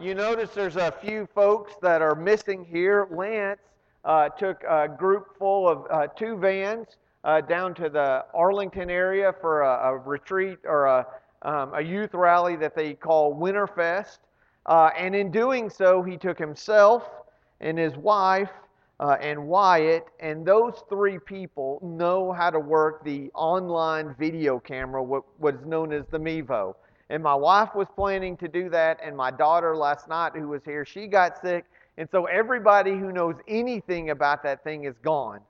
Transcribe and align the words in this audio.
You 0.00 0.14
notice 0.14 0.50
there's 0.50 0.76
a 0.76 0.90
few 0.90 1.28
folks 1.34 1.74
that 1.80 2.02
are 2.02 2.16
missing 2.16 2.64
here. 2.64 3.06
Lance 3.12 3.60
uh, 4.04 4.28
took 4.30 4.64
a 4.64 4.88
group 4.88 5.38
full 5.38 5.68
of 5.68 5.86
uh, 5.88 6.08
two 6.08 6.36
vans 6.36 6.88
uh, 7.22 7.40
down 7.40 7.74
to 7.76 7.88
the 7.88 8.24
Arlington 8.34 8.90
area 8.90 9.32
for 9.40 9.62
a, 9.62 9.90
a 9.90 9.96
retreat 9.98 10.58
or 10.64 10.86
a, 10.86 11.06
um, 11.42 11.74
a, 11.74 11.80
youth 11.80 12.12
rally 12.12 12.56
that 12.56 12.74
they 12.74 12.94
call 12.94 13.36
Winterfest. 13.36 14.18
Uh, 14.66 14.90
and 14.98 15.14
in 15.14 15.30
doing 15.30 15.70
so, 15.70 16.02
he 16.02 16.16
took 16.16 16.38
himself 16.38 17.08
and 17.60 17.78
his 17.78 17.96
wife 17.96 18.50
uh, 18.98 19.16
and 19.20 19.46
Wyatt, 19.46 20.06
and 20.18 20.44
those 20.44 20.82
three 20.88 21.20
people 21.20 21.78
know 21.82 22.32
how 22.32 22.50
to 22.50 22.58
work 22.58 23.04
the 23.04 23.30
online 23.34 24.14
video 24.18 24.58
camera, 24.58 25.02
what, 25.02 25.24
is 25.54 25.64
known 25.64 25.92
as 25.92 26.04
the 26.10 26.18
Mevo. 26.18 26.74
And 27.10 27.22
my 27.22 27.34
wife 27.34 27.74
was 27.74 27.86
planning 27.94 28.36
to 28.38 28.48
do 28.48 28.68
that, 28.70 28.98
and 29.02 29.16
my 29.16 29.30
daughter 29.30 29.76
last 29.76 30.08
night, 30.08 30.32
who 30.34 30.48
was 30.48 30.64
here, 30.64 30.84
she 30.84 31.06
got 31.06 31.40
sick. 31.40 31.66
And 31.98 32.08
so 32.10 32.24
everybody 32.24 32.92
who 32.92 33.12
knows 33.12 33.36
anything 33.46 34.10
about 34.10 34.42
that 34.42 34.64
thing 34.64 34.84
is 34.84 34.96
gone. 35.02 35.40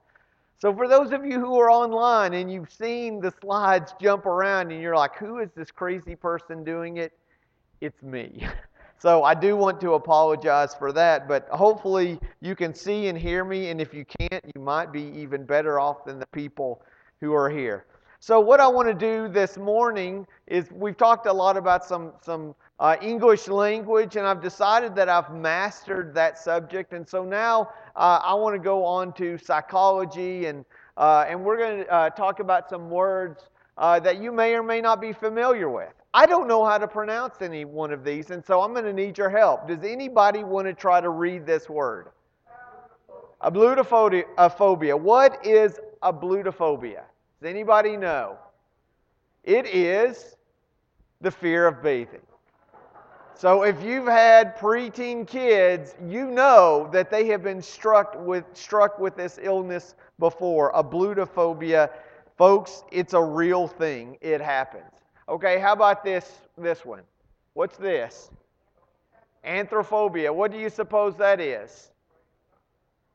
So 0.58 0.74
for 0.74 0.88
those 0.88 1.12
of 1.12 1.24
you 1.24 1.38
who 1.38 1.58
are 1.60 1.70
online 1.70 2.34
and 2.34 2.50
you've 2.50 2.72
seen 2.72 3.20
the 3.20 3.32
slides 3.40 3.94
jump 4.00 4.26
around 4.26 4.72
and 4.72 4.80
you're 4.80 4.96
like, 4.96 5.16
who 5.16 5.38
is 5.38 5.50
this 5.54 5.70
crazy 5.70 6.16
person 6.16 6.64
doing 6.64 6.96
it? 6.98 7.12
It's 7.80 8.02
me. 8.02 8.46
So 8.96 9.22
I 9.22 9.34
do 9.34 9.54
want 9.54 9.82
to 9.82 9.94
apologize 9.94 10.74
for 10.74 10.90
that, 10.92 11.28
but 11.28 11.46
hopefully 11.50 12.18
you 12.40 12.56
can 12.56 12.72
see 12.72 13.08
and 13.08 13.18
hear 13.18 13.44
me, 13.44 13.68
and 13.68 13.78
if 13.78 13.92
you 13.92 14.06
can't, 14.06 14.42
you 14.54 14.62
might 14.62 14.92
be 14.92 15.02
even 15.14 15.44
better 15.44 15.78
off 15.78 16.06
than 16.06 16.18
the 16.18 16.26
people 16.28 16.80
who 17.20 17.34
are 17.34 17.50
here. 17.50 17.84
So, 18.26 18.40
what 18.40 18.58
I 18.58 18.66
want 18.66 18.88
to 18.88 18.94
do 18.94 19.28
this 19.28 19.58
morning 19.58 20.26
is 20.46 20.72
we've 20.72 20.96
talked 20.96 21.26
a 21.26 21.32
lot 21.34 21.58
about 21.58 21.84
some, 21.84 22.14
some 22.22 22.54
uh, 22.80 22.96
English 23.02 23.48
language, 23.48 24.16
and 24.16 24.26
I've 24.26 24.40
decided 24.40 24.94
that 24.94 25.10
I've 25.10 25.30
mastered 25.34 26.14
that 26.14 26.38
subject. 26.38 26.94
And 26.94 27.06
so 27.06 27.22
now 27.22 27.68
uh, 27.94 28.20
I 28.24 28.32
want 28.32 28.54
to 28.54 28.58
go 28.58 28.82
on 28.82 29.12
to 29.18 29.36
psychology, 29.36 30.46
and, 30.46 30.64
uh, 30.96 31.26
and 31.28 31.44
we're 31.44 31.58
going 31.58 31.84
to 31.84 31.92
uh, 31.92 32.08
talk 32.08 32.40
about 32.40 32.70
some 32.70 32.88
words 32.88 33.50
uh, 33.76 34.00
that 34.00 34.22
you 34.22 34.32
may 34.32 34.54
or 34.54 34.62
may 34.62 34.80
not 34.80 35.02
be 35.02 35.12
familiar 35.12 35.68
with. 35.68 35.92
I 36.14 36.24
don't 36.24 36.48
know 36.48 36.64
how 36.64 36.78
to 36.78 36.88
pronounce 36.88 37.42
any 37.42 37.66
one 37.66 37.92
of 37.92 38.04
these, 38.04 38.30
and 38.30 38.42
so 38.42 38.62
I'm 38.62 38.72
going 38.72 38.86
to 38.86 38.94
need 38.94 39.18
your 39.18 39.28
help. 39.28 39.68
Does 39.68 39.84
anybody 39.84 40.44
want 40.44 40.66
to 40.66 40.72
try 40.72 40.98
to 40.98 41.10
read 41.10 41.44
this 41.44 41.68
word? 41.68 42.08
Ablutophobia. 43.42 44.98
What 44.98 45.44
is 45.44 45.78
ablutophobia? 46.02 47.02
Does 47.44 47.50
anybody 47.50 47.98
know? 47.98 48.38
It 49.42 49.66
is 49.66 50.36
the 51.20 51.30
fear 51.30 51.66
of 51.66 51.82
bathing. 51.82 52.22
So 53.34 53.64
if 53.64 53.82
you've 53.82 54.06
had 54.06 54.56
preteen 54.56 55.26
kids, 55.26 55.94
you 56.08 56.30
know 56.30 56.88
that 56.90 57.10
they 57.10 57.26
have 57.26 57.42
been 57.42 57.60
struck 57.60 58.16
with 58.18 58.46
struck 58.54 58.98
with 58.98 59.14
this 59.14 59.38
illness 59.42 59.94
before, 60.18 60.72
ablutophobia. 60.72 61.90
Folks, 62.38 62.82
it's 62.90 63.12
a 63.12 63.22
real 63.22 63.68
thing. 63.68 64.16
It 64.22 64.40
happens. 64.40 64.94
Okay, 65.28 65.58
how 65.60 65.74
about 65.74 66.02
this 66.02 66.40
this 66.56 66.82
one? 66.82 67.02
What's 67.52 67.76
this? 67.76 68.30
Anthrophobia. 69.46 70.34
What 70.34 70.50
do 70.50 70.56
you 70.56 70.70
suppose 70.70 71.14
that 71.16 71.42
is? 71.42 71.90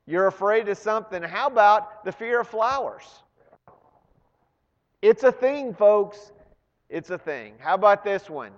You're 0.05 0.27
afraid 0.27 0.69
of 0.69 0.77
something. 0.77 1.23
How 1.23 1.47
about 1.47 2.05
the 2.05 2.11
fear 2.11 2.41
of 2.41 2.47
flowers? 2.47 3.23
It's 5.01 5.23
a 5.23 5.31
thing, 5.31 5.73
folks. 5.73 6.31
It's 6.89 7.09
a 7.09 7.17
thing. 7.17 7.53
How 7.59 7.75
about 7.75 8.03
this 8.03 8.29
one? 8.29 8.51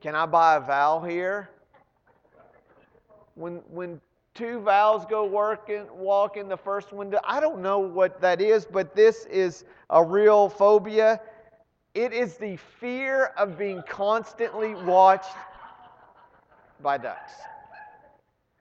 Can 0.00 0.14
I 0.14 0.26
buy 0.26 0.56
a 0.56 0.60
vowel 0.60 1.02
here? 1.02 1.50
When, 3.34 3.56
when 3.70 4.00
two 4.34 4.60
vowels 4.60 5.04
go 5.06 5.26
working, 5.26 5.86
walking, 5.92 6.48
the 6.48 6.56
first 6.56 6.92
one, 6.92 7.14
I 7.24 7.40
don't 7.40 7.60
know 7.60 7.78
what 7.80 8.20
that 8.20 8.40
is, 8.40 8.64
but 8.64 8.94
this 8.94 9.26
is 9.26 9.64
a 9.90 10.02
real 10.02 10.48
phobia. 10.48 11.20
It 11.94 12.12
is 12.12 12.36
the 12.36 12.56
fear 12.56 13.26
of 13.36 13.58
being 13.58 13.82
constantly 13.88 14.74
watched 14.74 15.36
by 16.82 16.96
ducks. 16.96 17.32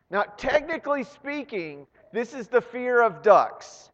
Now, 0.09 0.23
technically 0.37 1.03
speaking, 1.03 1.87
this 2.11 2.33
is 2.33 2.47
the 2.47 2.61
fear 2.61 3.01
of 3.01 3.21
ducks. 3.21 3.89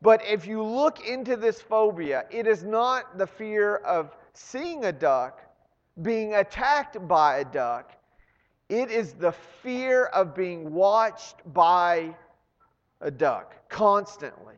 But 0.00 0.24
if 0.24 0.46
you 0.46 0.62
look 0.62 1.06
into 1.06 1.36
this 1.36 1.60
phobia, 1.60 2.24
it 2.30 2.46
is 2.46 2.62
not 2.62 3.18
the 3.18 3.26
fear 3.26 3.76
of 3.76 4.16
seeing 4.32 4.84
a 4.84 4.92
duck, 4.92 5.40
being 6.02 6.34
attacked 6.34 7.06
by 7.08 7.38
a 7.38 7.44
duck. 7.44 7.92
It 8.68 8.90
is 8.90 9.14
the 9.14 9.32
fear 9.32 10.06
of 10.06 10.34
being 10.34 10.72
watched 10.72 11.36
by 11.52 12.14
a 13.00 13.10
duck 13.10 13.56
constantly. 13.68 14.54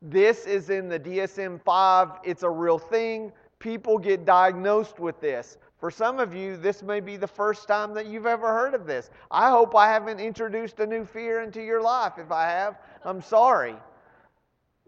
This 0.00 0.46
is 0.46 0.70
in 0.70 0.88
the 0.88 1.00
DSM 1.00 1.60
5. 1.60 2.08
It's 2.22 2.44
a 2.44 2.50
real 2.50 2.78
thing. 2.78 3.32
People 3.58 3.98
get 3.98 4.24
diagnosed 4.24 5.00
with 5.00 5.20
this. 5.20 5.58
For 5.80 5.90
some 5.90 6.20
of 6.20 6.34
you, 6.34 6.56
this 6.56 6.82
may 6.82 7.00
be 7.00 7.16
the 7.16 7.26
first 7.26 7.66
time 7.66 7.94
that 7.94 8.06
you've 8.06 8.26
ever 8.26 8.48
heard 8.48 8.74
of 8.74 8.86
this. 8.86 9.10
I 9.30 9.50
hope 9.50 9.74
I 9.74 9.88
haven't 9.88 10.20
introduced 10.20 10.78
a 10.78 10.86
new 10.86 11.04
fear 11.04 11.40
into 11.42 11.62
your 11.62 11.80
life. 11.80 12.14
If 12.18 12.30
I 12.30 12.48
have, 12.48 12.78
I'm 13.04 13.22
sorry. 13.22 13.74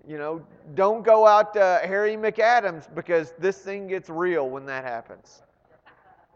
You 0.06 0.18
know, 0.18 0.42
don't 0.74 1.04
go 1.04 1.26
out 1.26 1.52
to 1.54 1.80
Harry 1.84 2.16
McAdams 2.16 2.92
because 2.94 3.32
this 3.38 3.58
thing 3.58 3.86
gets 3.86 4.08
real 4.08 4.48
when 4.48 4.66
that 4.66 4.84
happens. 4.84 5.42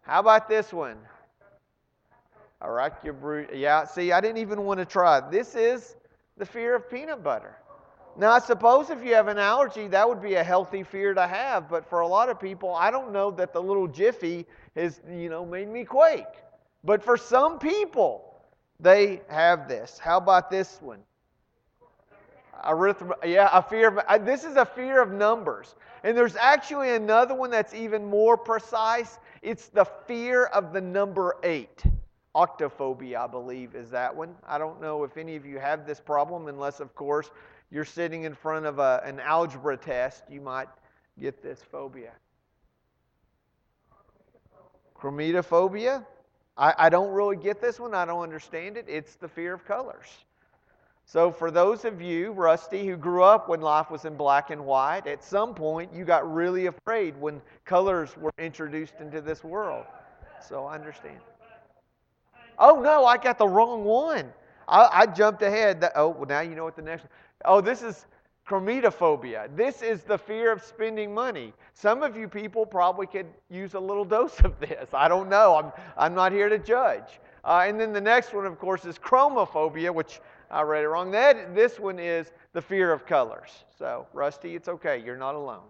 How 0.03 0.21
about 0.21 0.49
this 0.49 0.73
one? 0.73 0.99
Arachnobrute. 2.63 3.51
Yeah, 3.55 3.85
see, 3.85 4.13
I 4.13 4.21
didn't 4.21 4.39
even 4.39 4.65
want 4.65 4.81
to 4.81 4.87
try. 4.87 5.21
This 5.31 5.55
is 5.55 5.97
the 6.37 6.47
fear 6.47 6.75
of 6.75 6.91
peanut 6.91 7.23
butter. 7.23 7.57
Now, 8.17 8.31
I 8.31 8.39
suppose 8.39 8.91
if 8.91 9.05
you 9.05 9.15
have 9.15 9.29
an 9.29 9.39
allergy, 9.39 9.89
that 9.89 10.09
would 10.09 10.23
be 10.23 10.35
a 10.35 10.45
healthy 10.45 10.83
fear 10.83 11.15
to 11.15 11.27
have. 11.27 11.69
But 11.69 11.85
for 11.85 12.01
a 12.01 12.07
lot 12.07 12.29
of 12.29 12.39
people, 12.39 12.75
I 12.75 12.91
don't 12.91 13.13
know 13.13 13.31
that 13.33 13.53
the 13.53 13.61
little 13.61 13.89
jiffy 13.89 14.47
has, 14.77 15.01
you 15.11 15.29
know, 15.29 15.45
made 15.45 15.69
me 15.69 15.85
quake. 15.85 16.25
But 16.85 17.03
for 17.03 17.17
some 17.17 17.59
people, 17.59 18.41
they 18.79 19.23
have 19.29 19.69
this. 19.69 19.99
How 19.99 20.19
about 20.19 20.51
this 20.51 20.79
one? 20.81 21.01
Arithma, 22.65 23.13
yeah, 23.25 23.49
a 23.53 23.63
fear 23.63 23.89
of, 23.89 23.99
uh, 23.99 24.19
this 24.19 24.45
is 24.45 24.57
a 24.57 24.65
fear 24.65 25.01
of 25.01 25.13
numbers. 25.13 25.75
And 26.03 26.17
there's 26.17 26.37
actually 26.37 26.95
another 26.95 27.35
one 27.35 27.51
that's 27.51 27.75
even 27.75 28.05
more 28.05 28.37
precise. 28.37 29.19
It's 29.43 29.69
the 29.69 29.85
fear 29.85 30.47
of 30.47 30.73
the 30.73 30.81
number 30.81 31.37
eight. 31.43 31.83
Octophobia, 32.35 33.17
I 33.17 33.27
believe, 33.27 33.75
is 33.75 33.91
that 33.91 34.15
one. 34.15 34.35
I 34.47 34.59
don't 34.59 34.81
know 34.81 35.05
if 35.05 35.17
any 35.17 35.37
of 35.37 35.47
you 35.47 35.59
have 35.59 35.87
this 35.87 36.01
problem, 36.01 36.49
unless, 36.49 36.81
of 36.81 36.95
course, 36.95 37.31
you're 37.71 37.85
sitting 37.85 38.25
in 38.25 38.35
front 38.35 38.67
of 38.67 38.79
a, 38.79 39.03
an 39.05 39.21
algebra 39.21 39.77
test. 39.77 40.25
You 40.29 40.41
might 40.41 40.69
get 41.21 41.43
this 41.43 41.61
phobia. 41.71 42.13
Chromatophobia. 44.97 46.05
I, 46.57 46.75
I 46.79 46.89
don't 46.89 47.13
really 47.13 47.37
get 47.37 47.61
this 47.61 47.79
one. 47.79 47.95
I 47.95 48.05
don't 48.05 48.23
understand 48.23 48.77
it. 48.77 48.87
It's 48.89 49.17
the 49.17 49.29
fear 49.29 49.55
of 49.55 49.65
colors. 49.65 50.07
So, 51.07 51.31
for 51.31 51.51
those 51.51 51.85
of 51.85 52.01
you, 52.01 52.33
Rusty, 52.33 52.87
who 52.87 52.97
grew 52.97 53.23
up 53.23 53.49
when 53.49 53.61
life 53.61 53.91
was 53.91 54.07
in 54.07 54.17
black 54.17 54.51
and 54.51 54.65
white, 54.65 55.07
at 55.07 55.23
some 55.23 55.55
point 55.55 55.93
you 55.93 56.05
got 56.05 56.33
really 56.33 56.67
afraid 56.67 57.15
when 57.21 57.43
colors 57.65 58.17
were 58.17 58.33
introduced 58.39 58.95
into 59.01 59.21
this 59.21 59.45
world. 59.45 59.85
So, 60.41 60.65
I 60.65 60.75
understand. 60.75 61.19
Oh, 62.59 62.81
no, 62.81 63.05
I 63.05 63.19
got 63.19 63.39
the 63.39 63.47
wrong 63.47 63.85
one. 63.85 64.33
I, 64.67 64.89
I 64.93 65.07
jumped 65.07 65.43
ahead. 65.43 65.85
oh, 65.95 66.09
well, 66.09 66.27
now 66.27 66.41
you 66.41 66.55
know 66.55 66.65
what 66.65 66.77
the 66.77 66.83
next 66.83 67.03
one. 67.03 67.11
Oh, 67.45 67.61
this 67.61 67.83
is 67.83 68.07
chromatophobia. 68.49 69.55
This 69.57 69.83
is 69.83 70.03
the 70.03 70.19
fear 70.19 70.53
of 70.53 70.63
spending 70.63 71.13
money. 71.13 71.53
Some 71.73 72.03
of 72.03 72.17
you 72.17 72.29
people 72.29 72.65
probably 72.65 73.07
could 73.07 73.27
use 73.51 73.75
a 73.75 73.81
little 73.81 74.05
dose 74.05 74.39
of 74.41 74.59
this. 74.61 74.89
I 74.93 75.09
don't 75.09 75.29
know. 75.29 75.57
I'm, 75.57 75.73
I'm 75.97 76.15
not 76.15 76.33
here 76.33 76.49
to 76.49 76.59
judge. 76.59 77.21
Uh, 77.45 77.65
and 77.67 77.79
then 77.79 77.93
the 77.93 78.01
next 78.01 78.33
one, 78.33 78.47
of 78.47 78.59
course, 78.59 78.85
is 78.85 78.99
chromophobia, 78.99 79.93
which 79.93 80.21
I 80.55 80.63
read 80.63 80.85
it 80.85 80.89
wrong. 80.89 81.11
That, 81.11 81.53
this 81.53 81.81
one 81.81 81.99
is 81.99 82.31
the 82.53 82.63
fear 82.63 82.93
of 82.93 83.05
colors. 83.07 83.65
So, 83.77 84.07
Rusty, 84.13 84.55
it's 84.55 84.69
okay. 84.69 85.03
You're 85.05 85.17
not 85.17 85.35
alone. 85.35 85.65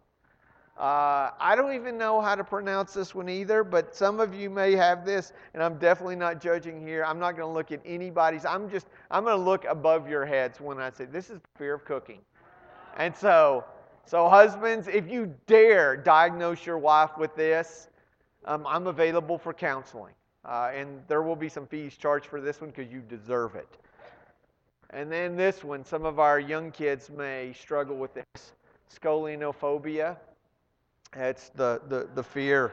Uh, 0.79 1.31
I 1.41 1.55
don't 1.57 1.73
even 1.75 1.97
know 1.97 2.21
how 2.21 2.35
to 2.35 2.45
pronounce 2.45 2.93
this 2.93 3.15
one 3.15 3.31
either, 3.31 3.65
but 3.65 3.97
some 3.97 4.21
of 4.21 4.35
you 4.35 4.51
may 4.51 4.73
have 4.73 5.07
this, 5.07 5.33
and 5.55 5.63
I'm 5.63 5.79
definitely 5.79 6.17
not 6.17 6.39
judging 6.39 6.87
here. 6.87 7.03
I'm 7.03 7.19
not 7.19 7.35
going 7.35 7.49
to 7.49 7.55
look 7.55 7.73
at 7.73 7.81
anybody's. 7.87 8.45
I'm 8.45 8.69
just, 8.69 8.89
I'm 9.11 9.25
going 9.25 9.39
to 9.39 9.43
look 9.43 9.65
above 9.65 10.07
your 10.07 10.27
heads 10.27 10.61
when 10.61 10.79
I 10.79 10.91
say 10.91 11.07
this 11.07 11.31
is 11.31 11.41
fear 11.57 11.73
of 11.73 11.87
cooking. 11.87 12.19
And 12.99 13.17
so, 13.17 13.65
so 14.05 14.29
husbands, 14.29 14.87
if 14.87 15.09
you 15.09 15.35
dare 15.47 15.97
diagnose 15.97 16.67
your 16.67 16.79
wife 16.79 17.17
with 17.17 17.35
this, 17.37 17.89
um, 18.45 18.67
I'm 18.67 18.87
available 18.87 19.39
for 19.39 19.55
counseling. 19.55 20.13
Uh, 20.45 20.73
and 20.75 21.01
there 21.09 21.23
will 21.23 21.37
be 21.37 21.49
some 21.49 21.67
fees 21.67 21.97
charged 21.97 22.27
for 22.27 22.43
this 22.43 22.61
one 22.61 22.69
because 22.69 22.93
you 22.93 23.01
deserve 23.01 23.55
it. 23.55 23.79
And 24.95 25.11
then 25.11 25.35
this 25.35 25.65
one, 25.65 25.85
some 25.85 26.05
of 26.05 26.21
our 26.21 26.39
young 26.39 26.71
kids 26.71 27.11
may 27.11 27.53
struggle 27.53 27.97
with 27.97 28.15
this 28.15 28.53
scoliophobia. 28.95 30.17
It's 31.17 31.49
the, 31.49 31.83
the, 31.89 32.09
the 32.15 32.23
fear 32.23 32.73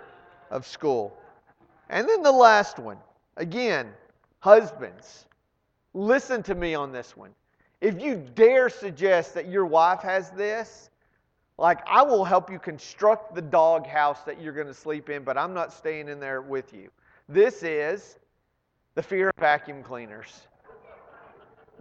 of 0.51 0.68
school. 0.68 1.18
And 1.89 2.07
then 2.07 2.21
the 2.21 2.31
last 2.31 2.77
one. 2.77 2.97
Again, 3.38 3.91
husbands, 4.39 5.25
listen 5.95 6.44
to 6.44 6.53
me 6.53 6.75
on 6.75 6.91
this 6.91 7.18
one. 7.18 7.31
If 7.81 8.00
you 8.00 8.24
dare 8.35 8.69
suggest 8.69 9.33
that 9.33 9.47
your 9.47 9.65
wife 9.65 10.01
has 10.01 10.29
this, 10.29 10.91
like 11.57 11.79
I 11.88 12.03
will 12.03 12.24
help 12.24 12.51
you 12.51 12.59
construct 12.59 13.33
the 13.33 13.41
dog 13.41 13.88
house 13.88 14.21
that 14.25 14.39
you're 14.39 14.53
going 14.53 14.67
to 14.67 14.75
sleep 14.75 15.09
in, 15.09 15.24
but 15.24 15.39
I'm 15.39 15.56
not 15.56 15.74
staying 15.74 16.07
in 16.07 16.19
there 16.19 16.44
with 16.44 16.71
you. 16.71 16.89
This 17.27 17.63
is 17.63 18.19
the 18.94 19.01
fear 19.01 19.29
of 19.29 19.35
vacuum 19.39 19.81
cleaners. 19.81 20.41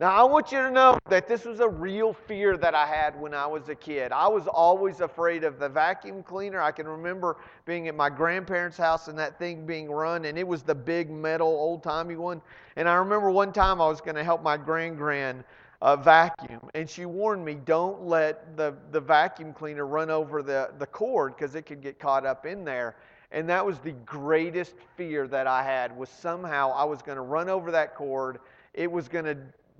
Now, 0.00 0.12
I 0.12 0.22
want 0.22 0.50
you 0.50 0.56
to 0.62 0.70
know 0.70 0.98
that 1.10 1.28
this 1.28 1.44
was 1.44 1.60
a 1.60 1.68
real 1.68 2.14
fear 2.14 2.56
that 2.56 2.74
I 2.74 2.86
had 2.86 3.20
when 3.20 3.34
I 3.34 3.46
was 3.46 3.68
a 3.68 3.74
kid. 3.74 4.12
I 4.12 4.28
was 4.28 4.46
always 4.46 5.02
afraid 5.02 5.44
of 5.44 5.58
the 5.58 5.68
vacuum 5.68 6.22
cleaner. 6.22 6.58
I 6.58 6.72
can 6.72 6.88
remember 6.88 7.36
being 7.66 7.86
at 7.86 7.94
my 7.94 8.08
grandparents' 8.08 8.78
house 8.78 9.08
and 9.08 9.18
that 9.18 9.38
thing 9.38 9.66
being 9.66 9.90
run, 9.90 10.24
and 10.24 10.38
it 10.38 10.48
was 10.48 10.62
the 10.62 10.74
big 10.74 11.10
metal, 11.10 11.48
old 11.48 11.82
timey 11.82 12.16
one. 12.16 12.40
And 12.76 12.88
I 12.88 12.94
remember 12.94 13.30
one 13.30 13.52
time 13.52 13.78
I 13.78 13.88
was 13.88 14.00
going 14.00 14.14
to 14.14 14.24
help 14.24 14.42
my 14.42 14.56
grand 14.56 14.96
grand 14.96 15.44
uh, 15.82 15.96
vacuum, 15.96 16.62
and 16.72 16.88
she 16.88 17.04
warned 17.04 17.44
me 17.44 17.56
don't 17.56 18.02
let 18.02 18.56
the, 18.56 18.74
the 18.92 19.00
vacuum 19.00 19.52
cleaner 19.52 19.86
run 19.86 20.08
over 20.08 20.42
the, 20.42 20.70
the 20.78 20.86
cord 20.86 21.36
because 21.36 21.54
it 21.54 21.66
could 21.66 21.82
get 21.82 21.98
caught 21.98 22.24
up 22.24 22.46
in 22.46 22.64
there. 22.64 22.96
And 23.32 23.46
that 23.50 23.64
was 23.64 23.78
the 23.80 23.92
greatest 24.06 24.76
fear 24.96 25.28
that 25.28 25.46
I 25.46 25.62
had 25.62 25.94
was 25.94 26.08
somehow 26.08 26.72
I 26.74 26.84
was 26.84 27.02
going 27.02 27.16
to 27.16 27.22
run 27.22 27.50
over 27.50 27.70
that 27.72 27.94
cord. 27.94 28.38
It 28.72 28.90
was 28.90 29.06
going 29.06 29.26
to 29.26 29.36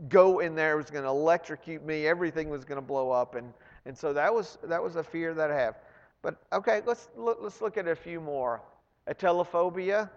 go 0.08 0.41
in 0.41 0.55
there, 0.55 0.75
it 0.75 0.76
was 0.76 0.91
going 0.91 1.05
to 1.05 1.11
electrocute 1.11 1.85
me, 1.85 2.06
everything 2.06 2.49
was 2.49 2.64
going 2.64 2.76
to 2.76 2.87
blow 2.87 3.11
up. 3.11 3.35
And, 3.35 3.52
and 3.87 3.97
so 3.97 4.12
that 4.12 4.32
was, 4.32 4.58
that 4.64 4.82
was 4.82 4.97
a 4.97 5.02
fear 5.02 5.35
that 5.35 5.50
I 5.50 5.56
have. 5.56 5.76
But 6.23 6.37
okay, 6.52 6.82
let's, 6.87 7.08
let's 7.17 7.61
look 7.61 7.79
at 7.79 7.88
a 7.88 7.97
few 7.97 8.20
more. 8.20 8.62
Atelophobia. 9.08 10.11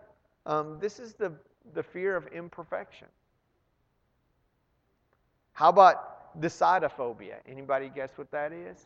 Um, 0.45 0.77
this 0.79 0.99
is 0.99 1.13
the, 1.13 1.31
the 1.73 1.83
fear 1.83 2.15
of 2.15 2.27
imperfection. 2.27 3.07
How 5.53 5.69
about 5.69 6.41
decidophobia? 6.41 7.35
Anybody 7.47 7.91
guess 7.93 8.09
what 8.15 8.29
that 8.31 8.51
is? 8.51 8.85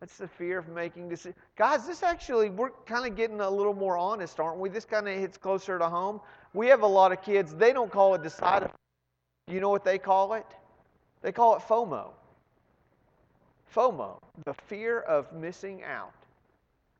That's 0.00 0.18
the 0.18 0.28
fear 0.28 0.58
of 0.58 0.68
making 0.68 1.08
decisions. 1.08 1.36
Guys, 1.56 1.86
this 1.86 2.02
actually, 2.02 2.50
we're 2.50 2.70
kind 2.84 3.10
of 3.10 3.16
getting 3.16 3.40
a 3.40 3.48
little 3.48 3.72
more 3.72 3.96
honest, 3.96 4.38
aren't 4.38 4.58
we? 4.58 4.68
This 4.68 4.84
kind 4.84 5.08
of 5.08 5.16
hits 5.16 5.38
closer 5.38 5.78
to 5.78 5.88
home. 5.88 6.20
We 6.52 6.66
have 6.68 6.82
a 6.82 6.86
lot 6.86 7.12
of 7.12 7.22
kids, 7.22 7.54
they 7.54 7.72
don't 7.72 7.90
call 7.90 8.14
it 8.14 8.22
decidophobia. 8.22 8.72
You 9.48 9.60
know 9.60 9.70
what 9.70 9.84
they 9.84 9.98
call 9.98 10.34
it? 10.34 10.46
They 11.22 11.32
call 11.32 11.56
it 11.56 11.62
FOMO. 11.62 12.10
FOMO, 13.74 14.18
the 14.44 14.54
fear 14.54 15.00
of 15.00 15.32
missing 15.32 15.82
out. 15.84 16.12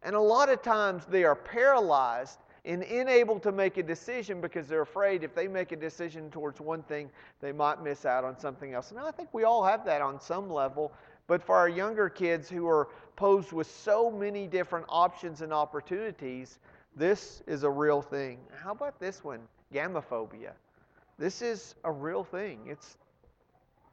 And 0.02 0.14
a 0.14 0.20
lot 0.20 0.48
of 0.48 0.62
times 0.62 1.04
they 1.06 1.24
are 1.24 1.34
paralyzed 1.34 2.38
and 2.64 2.82
unable 2.82 3.40
to 3.40 3.52
make 3.52 3.78
a 3.78 3.82
decision 3.82 4.40
because 4.40 4.68
they're 4.68 4.82
afraid 4.82 5.24
if 5.24 5.34
they 5.34 5.48
make 5.48 5.72
a 5.72 5.76
decision 5.76 6.30
towards 6.30 6.60
one 6.60 6.82
thing, 6.82 7.10
they 7.40 7.52
might 7.52 7.82
miss 7.82 8.04
out 8.04 8.24
on 8.24 8.38
something 8.38 8.74
else. 8.74 8.90
And 8.90 9.00
I 9.00 9.10
think 9.10 9.28
we 9.32 9.44
all 9.44 9.64
have 9.64 9.84
that 9.84 10.02
on 10.02 10.20
some 10.20 10.50
level. 10.50 10.92
But 11.26 11.42
for 11.42 11.56
our 11.56 11.68
younger 11.68 12.08
kids 12.08 12.48
who 12.48 12.68
are 12.68 12.88
posed 13.16 13.52
with 13.52 13.68
so 13.68 14.10
many 14.10 14.46
different 14.46 14.86
options 14.88 15.42
and 15.42 15.52
opportunities, 15.52 16.58
this 16.94 17.42
is 17.46 17.62
a 17.62 17.70
real 17.70 18.02
thing. 18.02 18.38
How 18.62 18.72
about 18.72 19.00
this 19.00 19.24
one? 19.24 19.40
Gamophobia. 19.72 20.52
This 21.18 21.40
is 21.40 21.74
a 21.84 21.90
real 21.90 22.24
thing. 22.24 22.60
It's, 22.66 22.98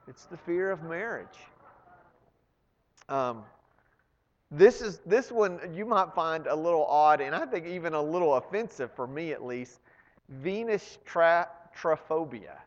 it's 0.07 0.25
the 0.25 0.37
fear 0.37 0.71
of 0.71 0.83
marriage. 0.83 1.27
Um, 3.07 3.43
this 4.51 4.81
is 4.81 4.99
this 5.05 5.31
one 5.31 5.59
you 5.73 5.85
might 5.85 6.13
find 6.13 6.47
a 6.47 6.55
little 6.55 6.85
odd, 6.85 7.21
and 7.21 7.33
I 7.33 7.45
think 7.45 7.65
even 7.65 7.93
a 7.93 8.01
little 8.01 8.35
offensive 8.35 8.91
for 8.95 9.07
me 9.07 9.31
at 9.31 9.43
least. 9.43 9.79
Venus 10.29 10.99
tra- 11.05 11.49
trypophobia. 11.75 12.57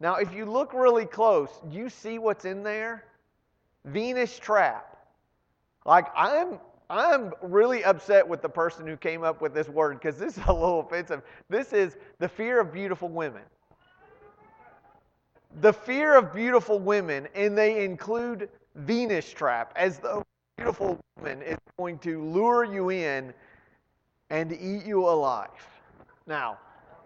Now, 0.00 0.16
if 0.16 0.32
you 0.32 0.46
look 0.46 0.72
really 0.72 1.06
close, 1.06 1.48
you 1.70 1.88
see 1.88 2.18
what's 2.18 2.44
in 2.44 2.62
there. 2.62 3.04
Venus 3.84 4.38
trap. 4.38 4.96
Like 5.84 6.06
I'm 6.16 6.60
I'm 6.88 7.32
really 7.42 7.82
upset 7.84 8.26
with 8.26 8.42
the 8.42 8.48
person 8.48 8.86
who 8.86 8.96
came 8.96 9.24
up 9.24 9.40
with 9.40 9.54
this 9.54 9.68
word 9.68 9.98
because 10.00 10.18
this 10.18 10.36
is 10.36 10.44
a 10.46 10.52
little 10.52 10.80
offensive. 10.80 11.22
This 11.48 11.72
is 11.72 11.96
the 12.18 12.28
fear 12.28 12.60
of 12.60 12.72
beautiful 12.72 13.08
women 13.08 13.42
the 15.60 15.72
fear 15.72 16.16
of 16.16 16.34
beautiful 16.34 16.78
women, 16.78 17.28
and 17.34 17.56
they 17.56 17.84
include 17.84 18.48
Venus 18.74 19.30
trap, 19.30 19.72
as 19.76 19.98
though 19.98 20.24
beautiful 20.56 20.98
woman 21.16 21.42
is 21.42 21.58
going 21.78 21.98
to 21.98 22.24
lure 22.24 22.64
you 22.64 22.90
in 22.90 23.32
and 24.30 24.52
eat 24.52 24.84
you 24.84 25.08
alive. 25.08 25.48
Now, 26.26 26.58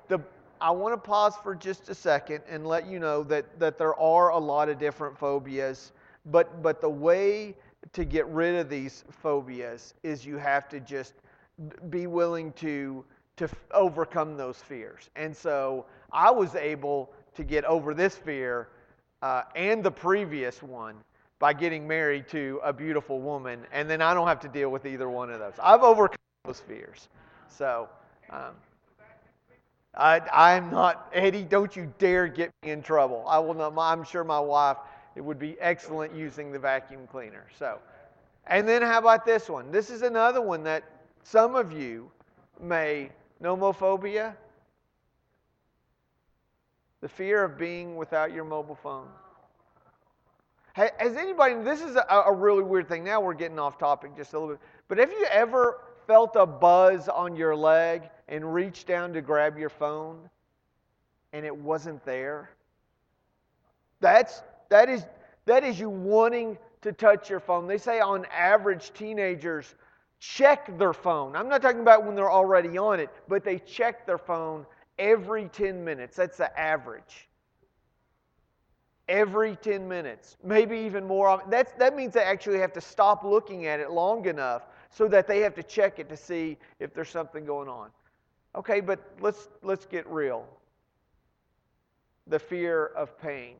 the, 0.08 0.20
I 0.60 0.70
want 0.70 0.94
to 0.94 0.98
pause 0.98 1.34
for 1.42 1.54
just 1.54 1.88
a 1.88 1.94
second 1.94 2.42
and 2.48 2.66
let 2.66 2.86
you 2.86 2.98
know 2.98 3.22
that, 3.24 3.58
that 3.58 3.78
there 3.78 3.98
are 3.98 4.30
a 4.30 4.38
lot 4.38 4.68
of 4.68 4.78
different 4.78 5.18
phobias, 5.18 5.92
but, 6.26 6.62
but 6.62 6.80
the 6.80 6.88
way 6.88 7.54
to 7.92 8.04
get 8.04 8.26
rid 8.28 8.54
of 8.54 8.68
these 8.68 9.04
phobias 9.10 9.94
is 10.02 10.24
you 10.24 10.36
have 10.36 10.68
to 10.68 10.80
just 10.80 11.14
be 11.90 12.06
willing 12.06 12.52
to, 12.52 13.04
to 13.36 13.48
overcome 13.72 14.36
those 14.36 14.58
fears. 14.58 15.10
And 15.16 15.36
so 15.36 15.86
I 16.12 16.30
was 16.30 16.54
able 16.54 17.12
to 17.34 17.44
get 17.44 17.64
over 17.64 17.94
this 17.94 18.16
fear 18.16 18.68
uh, 19.22 19.42
and 19.54 19.82
the 19.82 19.90
previous 19.90 20.62
one 20.62 20.96
by 21.38 21.52
getting 21.52 21.86
married 21.86 22.28
to 22.28 22.60
a 22.64 22.72
beautiful 22.72 23.20
woman, 23.20 23.60
and 23.72 23.88
then 23.88 24.02
I 24.02 24.12
don't 24.12 24.26
have 24.26 24.40
to 24.40 24.48
deal 24.48 24.70
with 24.70 24.86
either 24.86 25.08
one 25.08 25.30
of 25.30 25.38
those. 25.38 25.54
I've 25.62 25.82
overcome 25.82 26.18
those 26.44 26.60
fears. 26.60 27.08
So, 27.48 27.88
um, 28.30 28.54
I, 29.96 30.20
I'm 30.32 30.70
not, 30.70 31.08
Eddie, 31.12 31.44
don't 31.44 31.74
you 31.74 31.92
dare 31.98 32.28
get 32.28 32.50
me 32.62 32.70
in 32.70 32.82
trouble. 32.82 33.24
I 33.26 33.38
will 33.38 33.54
not, 33.54 33.74
I'm 33.76 34.04
sure 34.04 34.24
my 34.24 34.40
wife, 34.40 34.76
it 35.16 35.24
would 35.24 35.38
be 35.38 35.56
excellent 35.60 36.14
using 36.14 36.52
the 36.52 36.58
vacuum 36.58 37.06
cleaner. 37.10 37.46
So, 37.58 37.78
and 38.46 38.68
then 38.68 38.82
how 38.82 38.98
about 38.98 39.24
this 39.24 39.48
one? 39.48 39.70
This 39.70 39.90
is 39.90 40.02
another 40.02 40.40
one 40.40 40.62
that 40.64 40.84
some 41.22 41.54
of 41.54 41.72
you 41.72 42.10
may, 42.60 43.10
nomophobia, 43.42 44.34
the 47.00 47.08
fear 47.08 47.44
of 47.44 47.58
being 47.58 47.96
without 47.96 48.32
your 48.32 48.44
mobile 48.44 48.78
phone. 48.82 49.08
Has 50.72 51.16
anybody, 51.16 51.56
this 51.64 51.80
is 51.80 51.96
a, 51.96 52.22
a, 52.26 52.32
really 52.32 52.62
weird 52.62 52.88
thing. 52.88 53.02
Now 53.02 53.20
we're 53.20 53.34
getting 53.34 53.58
off 53.58 53.78
topic 53.78 54.16
just 54.16 54.32
a 54.32 54.38
little 54.38 54.54
bit. 54.54 54.62
But 54.86 54.98
have 54.98 55.10
you 55.10 55.26
ever 55.28 55.80
felt 56.06 56.36
a 56.36 56.46
buzz 56.46 57.08
on 57.08 57.34
your 57.34 57.56
leg 57.56 58.08
and 58.28 58.54
reached 58.54 58.86
down 58.86 59.12
to 59.14 59.20
grab 59.20 59.58
your 59.58 59.70
phone 59.70 60.30
and 61.32 61.44
it 61.44 61.56
wasn't 61.56 62.04
there? 62.04 62.50
That's, 63.98 64.42
that, 64.68 64.88
is, 64.88 65.04
that 65.46 65.64
is 65.64 65.80
you 65.80 65.90
wanting 65.90 66.56
to 66.82 66.92
touch 66.92 67.28
your 67.28 67.40
phone. 67.40 67.66
They 67.66 67.78
say 67.78 67.98
on 67.98 68.24
average, 68.26 68.92
teenagers 68.92 69.74
check 70.20 70.78
their 70.78 70.92
phone. 70.92 71.34
I'm 71.34 71.48
not 71.48 71.60
talking 71.60 71.80
about 71.80 72.04
when 72.04 72.14
they're 72.14 72.30
already 72.30 72.78
on 72.78 73.00
it, 73.00 73.10
but 73.26 73.44
they 73.44 73.58
check 73.58 74.06
their 74.06 74.18
phone 74.18 74.64
every 74.98 75.48
10 75.48 75.84
minutes. 75.84 76.16
That's 76.16 76.36
the 76.36 76.58
average. 76.58 77.28
Every 79.08 79.56
10 79.56 79.88
minutes, 79.88 80.36
maybe 80.44 80.76
even 80.78 81.06
more. 81.06 81.42
That's, 81.48 81.72
that 81.78 81.96
means 81.96 82.12
they 82.12 82.22
actually 82.22 82.58
have 82.58 82.74
to 82.74 82.80
stop 82.80 83.24
looking 83.24 83.66
at 83.66 83.80
it 83.80 83.90
long 83.90 84.26
enough 84.26 84.62
so 84.90 85.08
that 85.08 85.26
they 85.26 85.40
have 85.40 85.54
to 85.54 85.62
check 85.62 85.98
it 85.98 86.08
to 86.10 86.16
see 86.16 86.58
if 86.78 86.92
there's 86.92 87.08
something 87.08 87.46
going 87.46 87.68
on. 87.68 87.90
Okay, 88.54 88.80
but 88.80 89.00
let's, 89.20 89.48
let's 89.62 89.86
get 89.86 90.06
real. 90.08 90.46
The 92.26 92.38
fear 92.38 92.86
of 92.86 93.18
pain, 93.18 93.56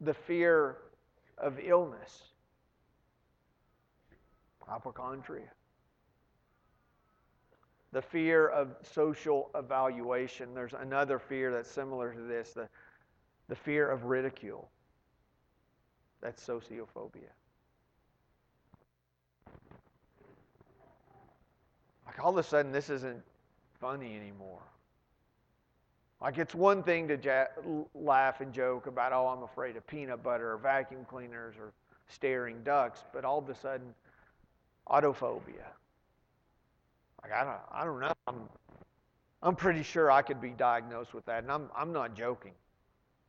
the 0.00 0.14
fear 0.14 0.76
of 1.38 1.58
illness, 1.60 2.22
hypochondria 4.64 5.50
the 7.92 8.02
fear 8.02 8.48
of 8.48 8.74
social 8.94 9.50
evaluation. 9.54 10.54
There's 10.54 10.72
another 10.72 11.18
fear 11.18 11.52
that's 11.52 11.70
similar 11.70 12.12
to 12.12 12.20
this 12.20 12.52
the, 12.52 12.68
the 13.48 13.54
fear 13.54 13.88
of 13.90 14.04
ridicule. 14.04 14.68
That's 16.20 16.44
sociophobia. 16.46 17.30
Like 22.06 22.22
all 22.22 22.30
of 22.30 22.38
a 22.38 22.42
sudden, 22.42 22.72
this 22.72 22.90
isn't 22.90 23.22
funny 23.80 24.16
anymore. 24.16 24.62
Like 26.20 26.38
it's 26.38 26.54
one 26.54 26.82
thing 26.82 27.08
to 27.08 27.16
ja- 27.16 27.46
laugh 27.94 28.40
and 28.40 28.52
joke 28.52 28.86
about, 28.86 29.12
oh, 29.12 29.26
I'm 29.26 29.42
afraid 29.42 29.76
of 29.76 29.86
peanut 29.86 30.22
butter 30.22 30.52
or 30.52 30.56
vacuum 30.56 31.04
cleaners 31.08 31.56
or 31.58 31.72
staring 32.08 32.62
ducks, 32.62 33.02
but 33.12 33.24
all 33.24 33.38
of 33.38 33.48
a 33.48 33.54
sudden, 33.54 33.92
autophobia. 34.88 35.66
Like 37.22 37.32
I 37.32 37.44
don't, 37.44 37.56
I 37.72 37.84
don't 37.84 38.00
know. 38.00 38.12
I'm, 38.26 38.48
I'm 39.42 39.56
pretty 39.56 39.82
sure 39.82 40.10
I 40.10 40.22
could 40.22 40.40
be 40.40 40.50
diagnosed 40.50 41.14
with 41.14 41.24
that, 41.26 41.42
and 41.42 41.52
I'm, 41.52 41.68
I'm 41.76 41.92
not 41.92 42.14
joking. 42.14 42.52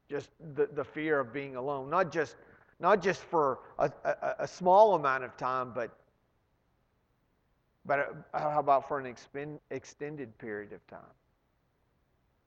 Just 0.09 0.29
the, 0.55 0.67
the 0.67 0.83
fear 0.83 1.19
of 1.19 1.33
being 1.33 1.55
alone, 1.55 1.89
not 1.89 2.11
just, 2.11 2.35
not 2.79 3.01
just 3.01 3.21
for 3.23 3.59
a, 3.79 3.91
a, 4.05 4.35
a 4.39 4.47
small 4.47 4.95
amount 4.95 5.23
of 5.23 5.35
time, 5.37 5.71
but 5.73 5.91
But 7.85 8.25
uh, 8.33 8.39
how 8.39 8.59
about 8.59 8.87
for 8.87 8.99
an 8.99 9.13
extended 9.71 10.37
period 10.37 10.73
of 10.73 10.85
time? 10.87 11.13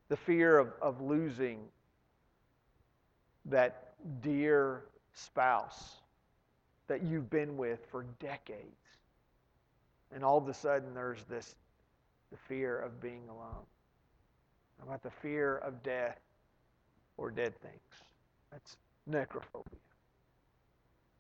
The 0.09 0.17
fear 0.17 0.59
of, 0.59 0.69
of 0.81 1.00
losing 1.00 1.61
that 3.47 3.95
dear 4.23 4.85
spouse 5.12 5.97
that 6.88 7.03
you've 7.03 7.31
been 7.31 7.57
with 7.57 7.81
for 7.91 8.05
decades. 8.21 8.86
And 10.15 10.25
all 10.25 10.39
of 10.39 10.49
a 10.49 10.55
sudden, 10.55 10.95
there's 10.95 11.25
this 11.25 11.55
the 12.31 12.37
fear 12.37 12.79
of 12.79 13.01
being 13.01 13.23
alone. 13.29 13.65
About 14.83 15.03
the 15.03 15.11
fear 15.11 15.59
of 15.59 15.83
death 15.83 16.19
or 17.17 17.31
dead 17.31 17.55
things? 17.61 17.81
That's 18.51 18.77
necrophobia. 19.11 19.65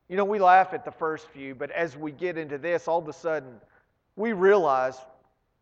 You 0.08 0.16
know, 0.16 0.24
we 0.24 0.38
laugh 0.38 0.72
at 0.72 0.84
the 0.84 0.90
first 0.90 1.28
few, 1.28 1.54
but 1.54 1.70
as 1.70 1.96
we 1.96 2.12
get 2.12 2.38
into 2.38 2.58
this, 2.58 2.86
all 2.86 2.98
of 2.98 3.08
a 3.08 3.12
sudden, 3.12 3.60
we 4.14 4.32
realize 4.32 4.98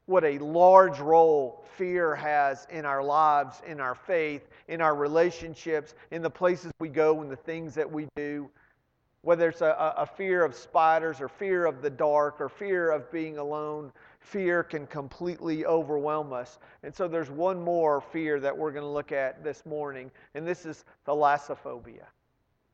what 0.06 0.22
a 0.24 0.38
large 0.38 1.00
role 1.00 1.64
fear 1.76 2.14
has 2.14 2.66
in 2.70 2.84
our 2.84 3.02
lives, 3.02 3.62
in 3.66 3.80
our 3.80 3.94
faith, 3.94 4.48
in 4.68 4.82
our 4.82 4.94
relationships, 4.94 5.94
in 6.10 6.20
the 6.20 6.30
places 6.30 6.72
we 6.78 6.88
go, 6.88 7.22
and 7.22 7.30
the 7.30 7.36
things 7.36 7.74
that 7.74 7.90
we 7.90 8.06
do. 8.16 8.50
Whether 9.24 9.48
it's 9.48 9.62
a, 9.62 9.94
a 9.96 10.06
fear 10.06 10.44
of 10.44 10.54
spiders, 10.54 11.20
or 11.20 11.28
fear 11.28 11.64
of 11.64 11.80
the 11.80 11.90
dark, 11.90 12.40
or 12.40 12.48
fear 12.50 12.90
of 12.90 13.10
being 13.10 13.38
alone, 13.38 13.90
fear 14.20 14.62
can 14.62 14.86
completely 14.86 15.64
overwhelm 15.64 16.32
us. 16.32 16.58
And 16.82 16.94
so 16.94 17.08
there's 17.08 17.30
one 17.30 17.62
more 17.62 18.00
fear 18.00 18.38
that 18.40 18.56
we're 18.56 18.70
going 18.70 18.84
to 18.84 18.88
look 18.88 19.12
at 19.12 19.42
this 19.42 19.64
morning, 19.64 20.10
and 20.34 20.46
this 20.46 20.66
is 20.66 20.84
thalassophobia. 21.06 22.04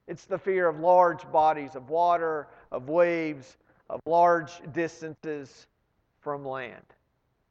It's 0.09 0.25
the 0.25 0.39
fear 0.39 0.69
of 0.69 0.81
large 0.81 1.31
bodies 1.31 1.77
of 1.77 1.89
water, 1.89 2.49
of 2.73 2.89
waves, 2.89 3.57
of 3.89 4.01
large 4.05 4.51
distances 4.73 5.69
from 6.21 6.45
land. 6.45 6.83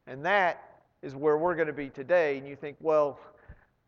And 0.08 0.26
that 0.26 0.82
is 1.02 1.16
where 1.16 1.38
we're 1.38 1.56
going 1.56 1.68
to 1.68 1.74
be 1.74 1.90
today. 1.90 2.38
And 2.38 2.46
you 2.46 2.58
think, 2.58 2.76
well, 2.82 3.18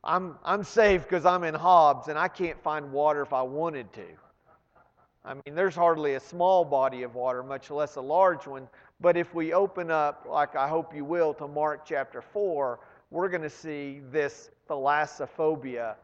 I'm, 0.04 0.38
I'm 0.44 0.64
safe 0.64 1.04
because 1.04 1.26
I'm 1.26 1.44
in 1.44 1.54
Hobbs 1.54 2.08
and 2.08 2.18
I 2.18 2.30
can't 2.30 2.62
find 2.64 2.94
water 2.94 3.22
if 3.22 3.34
I 3.34 3.42
wanted 3.42 3.92
to. 3.94 4.06
I 5.24 5.36
mean, 5.36 5.54
there's 5.54 5.76
hardly 5.76 6.16
a 6.16 6.20
small 6.20 6.66
body 6.66 7.04
of 7.04 7.14
water, 7.14 7.44
much 7.44 7.70
less 7.70 7.96
a 7.96 8.02
large 8.02 8.48
one. 8.48 8.68
But 9.00 9.18
if 9.18 9.34
we 9.36 9.54
open 9.54 9.92
up, 9.92 10.26
like 10.28 10.56
I 10.56 10.68
hope 10.68 10.96
you 10.96 11.06
will, 11.06 11.34
to 11.36 11.48
Mark 11.48 11.86
chapter 11.86 12.22
4, 12.22 12.80
we're 13.12 13.30
going 13.30 13.44
to 13.44 13.50
see 13.50 14.02
this 14.12 14.50
thalassophobia 14.68 15.96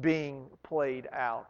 being 0.00 0.46
played 0.62 1.08
out. 1.12 1.46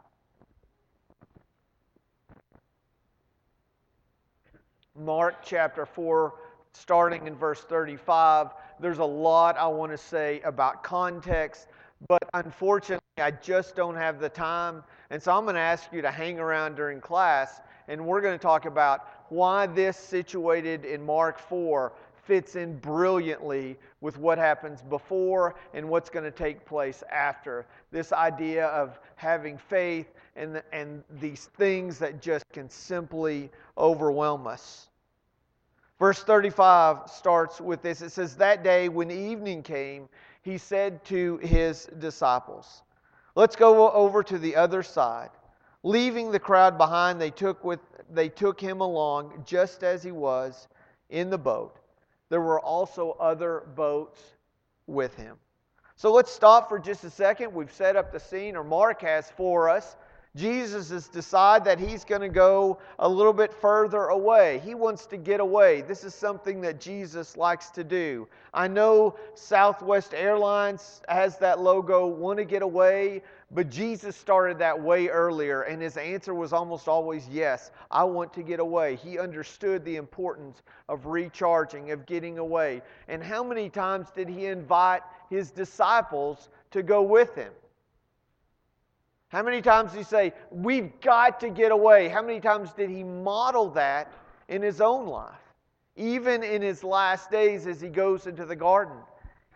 Mark 4.95 5.43
chapter 5.43 5.85
4, 5.85 6.35
starting 6.73 7.27
in 7.27 7.35
verse 7.35 7.61
35. 7.63 8.49
There's 8.79 8.99
a 8.99 9.05
lot 9.05 9.57
I 9.59 9.67
want 9.67 9.93
to 9.93 9.99
say 9.99 10.41
about 10.45 10.83
context, 10.83 11.69
but 12.09 12.23
unfortunately, 12.35 13.03
I 13.19 13.33
just 13.33 13.75
don't 13.75 13.97
have 13.97 14.21
the 14.21 14.29
time. 14.29 14.85
And 15.11 15.23
so 15.23 15.37
I'm 15.37 15.45
going 15.45 15.55
to 15.55 15.61
ask 15.61 15.93
you 15.93 16.03
to 16.03 16.11
hang 16.11 16.39
around 16.39 16.75
during 16.75 17.01
class, 17.01 17.61
and 17.89 18.05
we're 18.05 18.21
going 18.21 18.39
to 18.39 18.43
talk 18.43 18.67
about 18.67 19.09
why 19.29 19.67
this 19.67 19.97
situated 19.97 20.85
in 20.85 21.05
Mark 21.05 21.39
4 21.39 21.93
fits 22.27 22.57
in 22.57 22.77
brilliantly 22.79 23.77
with 24.01 24.19
what 24.19 24.37
happens 24.37 24.83
before 24.83 25.55
and 25.75 25.89
what's 25.89 26.11
going 26.11 26.25
to 26.25 26.31
take 26.31 26.65
place 26.65 27.05
after. 27.11 27.67
This 27.93 28.13
idea 28.13 28.67
of 28.67 28.99
having 29.15 29.57
faith 29.57 30.13
and, 30.35 30.63
and 30.73 31.05
these 31.21 31.47
things 31.57 31.99
that 32.01 32.21
just 32.21 32.45
can 32.53 32.69
simply 32.69 33.51
overwhelm 33.79 34.47
us. 34.47 34.89
Verse 35.99 36.23
35 36.23 37.09
starts 37.09 37.61
with 37.61 37.81
this. 37.81 38.03
It 38.03 38.11
says, 38.11 38.37
That 38.37 38.63
day 38.63 38.89
when 38.89 39.11
evening 39.11 39.63
came, 39.63 40.09
he 40.43 40.59
said 40.59 41.05
to 41.07 41.39
his 41.39 41.87
disciples, 41.99 42.83
Let's 43.37 43.55
go 43.55 43.93
over 43.93 44.23
to 44.25 44.39
the 44.39 44.57
other 44.57 44.83
side. 44.83 45.29
Leaving 45.83 46.33
the 46.33 46.41
crowd 46.41 46.79
behind, 46.79 47.21
they 47.21 47.31
took, 47.31 47.63
with, 47.63 47.81
they 48.11 48.31
took 48.31 48.59
him 48.59 48.81
along 48.81 49.45
just 49.47 49.85
as 49.85 50.03
he 50.03 50.11
was 50.11 50.69
in 51.11 51.29
the 51.29 51.39
boat. 51.39 51.79
There 52.31 52.41
were 52.41 52.59
also 52.59 53.15
other 53.21 53.65
boats 53.77 54.21
with 54.87 55.15
him. 55.15 55.37
So 55.97 56.13
let's 56.13 56.33
stop 56.33 56.69
for 56.69 56.79
just 56.79 57.05
a 57.05 57.11
second. 57.11 57.55
We've 57.55 57.73
set 57.73 57.95
up 57.95 58.11
the 58.11 58.19
scene, 58.19 58.57
or 58.57 58.65
Mark 58.65 59.03
has 59.03 59.31
for 59.31 59.69
us. 59.69 59.97
Jesus 60.37 60.91
has 60.91 61.09
decided 61.09 61.65
that 61.67 61.79
he's 61.81 62.05
going 62.05 62.21
to 62.21 62.29
go 62.29 62.79
a 62.99 63.09
little 63.09 63.33
bit 63.33 63.55
further 63.55 64.09
away. 64.09 64.61
He 64.63 64.75
wants 64.75 65.07
to 65.07 65.17
get 65.17 65.41
away. 65.41 65.81
This 65.81 66.05
is 66.05 66.15
something 66.15 66.61
that 66.61 66.79
Jesus 66.79 67.39
likes 67.39 67.71
to 67.71 67.83
do. 67.83 68.29
I 68.53 68.69
know 68.69 69.17
Southwest 69.35 70.13
Airlines 70.13 71.01
has 71.09 71.39
that 71.39 71.61
logo, 71.61 72.07
want 72.07 72.39
to 72.39 72.45
get 72.45 72.61
away, 72.61 73.23
but 73.51 73.71
Jesus 73.71 74.15
started 74.15 74.59
that 74.59 74.79
way 74.79 75.09
earlier, 75.09 75.63
and 75.63 75.81
his 75.81 75.97
answer 75.97 76.35
was 76.35 76.53
almost 76.53 76.87
always 76.87 77.27
yes, 77.29 77.71
I 77.91 78.05
want 78.05 78.35
to 78.35 78.43
get 78.43 78.61
away. 78.61 78.97
He 78.97 79.19
understood 79.19 79.87
the 79.87 79.97
importance 79.97 80.61
of 80.91 81.07
recharging, 81.07 81.93
of 81.93 82.05
getting 82.05 82.37
away. 82.37 82.83
And 83.09 83.23
how 83.23 83.43
many 83.43 83.71
times 83.71 84.09
did 84.15 84.29
he 84.29 84.47
invite 84.47 85.03
his 85.31 85.51
disciples 85.51 86.51
to 86.73 86.83
go 86.83 87.01
with 87.01 87.35
him? 87.35 87.53
How 89.29 89.43
many 89.43 89.61
times 89.61 89.93
did 89.93 89.99
he 89.99 90.05
say, 90.05 90.33
We've 90.51 91.01
got 91.01 91.41
to 91.41 91.51
get 91.51 91.73
away? 91.73 92.09
How 92.09 92.23
many 92.23 92.41
times 92.41 92.73
did 92.73 92.91
he 92.91 93.03
model 93.03 93.71
that 93.71 94.13
in 94.49 94.63
his 94.63 94.81
own 94.81 95.07
life? 95.07 95.35
Even 95.97 96.43
in 96.43 96.63
his 96.63 96.85
last 96.85 97.31
days 97.31 97.67
as 97.67 97.81
he 97.81 97.89
goes 97.89 98.27
into 98.27 98.45
the 98.45 98.57
garden, 98.57 98.97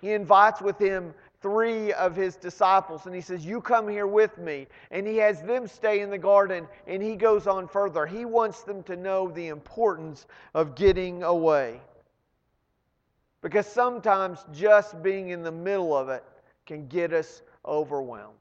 he 0.01 0.13
invites 0.13 0.61
with 0.61 0.79
him 0.79 1.15
three 1.41 1.93
of 1.93 2.17
his 2.17 2.37
disciples 2.37 3.07
and 3.07 3.15
he 3.15 3.21
says, 3.21 3.45
You 3.45 3.61
come 3.61 3.89
here 3.89 4.07
with 4.07 4.39
me. 4.39 4.67
And 4.91 5.07
he 5.07 5.17
has 5.19 5.43
them 5.43 5.67
stay 5.67 6.01
in 6.01 6.11
the 6.11 6.19
garden 6.19 6.67
and 6.87 7.03
he 7.03 7.17
goes 7.17 7.47
on 7.47 7.69
further. 7.69 8.07
He 8.07 8.25
wants 8.25 8.63
them 8.63 8.83
to 8.85 8.97
know 8.97 9.31
the 9.31 9.49
importance 9.49 10.27
of 10.55 10.75
getting 10.75 11.23
away. 11.23 11.81
Because 13.43 13.67
sometimes 13.67 14.45
just 14.53 15.03
being 15.03 15.31
in 15.31 15.43
the 15.43 15.53
middle 15.53 15.97
of 15.97 16.09
it 16.09 16.25
can 16.67 16.87
get 16.89 17.13
us 17.13 17.43
overwhelmed. 17.65 18.40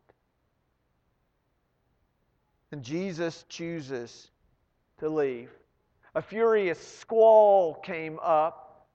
And 2.71 2.83
Jesus 2.83 3.45
chooses 3.49 4.29
to 4.99 5.09
leave. 5.09 5.49
A 6.15 6.21
furious 6.21 6.79
squall 6.79 7.75
came 7.75 8.19
up, 8.21 8.87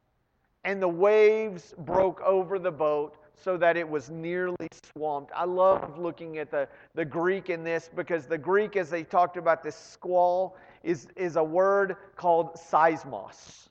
and 0.65 0.81
the 0.81 0.89
waves 0.89 1.75
broke 1.79 2.21
over 2.23 2.59
the 2.59 2.71
boat 2.71 3.17
so 3.43 3.57
that 3.57 3.77
it 3.77 3.89
was 3.89 4.11
nearly 4.11 4.69
swamped. 4.93 5.33
I 5.35 5.45
love 5.45 5.99
looking 5.99 6.39
at 6.39 6.51
the, 6.51 6.69
the 6.95 7.05
Greek 7.05 7.51
in 7.51 7.65
this 7.65 7.91
because 7.95 8.27
the 8.27 8.39
Greek, 8.39 8.77
as 8.77 8.91
they 8.91 9.03
talked 9.03 9.37
about 9.37 9.63
this 9.63 9.77
squall, 9.77 10.57
is, 10.83 11.09
is 11.17 11.37
a 11.37 11.45
word 11.45 11.97
called 12.17 12.55
seismos. 12.55 13.69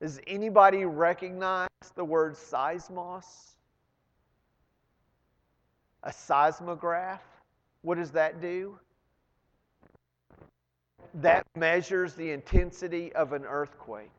Does 0.00 0.20
anybody 0.26 0.84
recognize 0.84 1.68
the 1.94 2.04
word 2.04 2.34
seismos? 2.34 3.24
A 6.02 6.12
seismograph? 6.12 7.22
What 7.82 7.96
does 7.96 8.12
that 8.12 8.40
do? 8.40 8.78
That 11.14 11.46
measures 11.56 12.14
the 12.14 12.30
intensity 12.30 13.12
of 13.14 13.32
an 13.32 13.44
earthquake. 13.44 14.10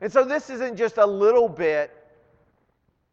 And 0.00 0.12
so 0.12 0.24
this 0.24 0.50
isn't 0.50 0.76
just 0.76 0.98
a 0.98 1.06
little 1.06 1.48
bit 1.48 1.92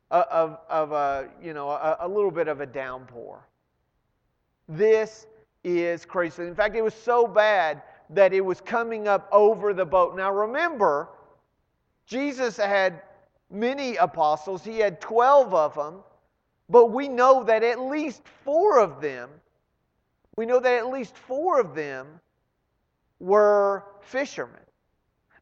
of, 0.10 0.58
of 0.70 0.91
a, 0.91 1.29
you 1.41 1.53
know, 1.53 1.70
a, 1.70 1.98
a 2.01 2.08
little 2.08 2.31
bit 2.31 2.48
of 2.48 2.62
a 2.62 2.65
downpour. 2.65 3.48
This 4.67 5.27
is 5.63 6.05
crazy. 6.05 6.43
In 6.43 6.55
fact, 6.55 6.75
it 6.75 6.81
was 6.81 6.93
so 6.93 7.27
bad 7.27 7.81
that 8.10 8.34
it 8.34 8.41
was 8.41 8.60
coming 8.60 9.08
up 9.08 9.29
over 9.31 9.74
the 9.74 9.86
boat. 9.86 10.15
Now 10.17 10.31
remember, 10.34 11.10
Jesus 12.05 12.58
had 12.58 13.01
many 13.50 13.96
apostles, 13.98 14.63
he 14.63 14.79
had 14.79 15.00
12 15.00 15.53
of 15.53 15.75
them, 15.75 16.00
but 16.70 16.88
we 16.88 17.08
know 17.08 17.43
that 17.43 17.63
at 17.63 17.79
least 17.79 18.22
four 18.43 18.79
of 18.79 19.01
them, 19.01 19.29
we 20.36 20.46
know 20.46 20.60
that 20.60 20.74
at 20.74 20.88
least 20.89 21.15
four 21.15 21.60
of 21.60 21.75
them 21.75 22.08
were 23.21 23.85
fishermen. 24.01 24.59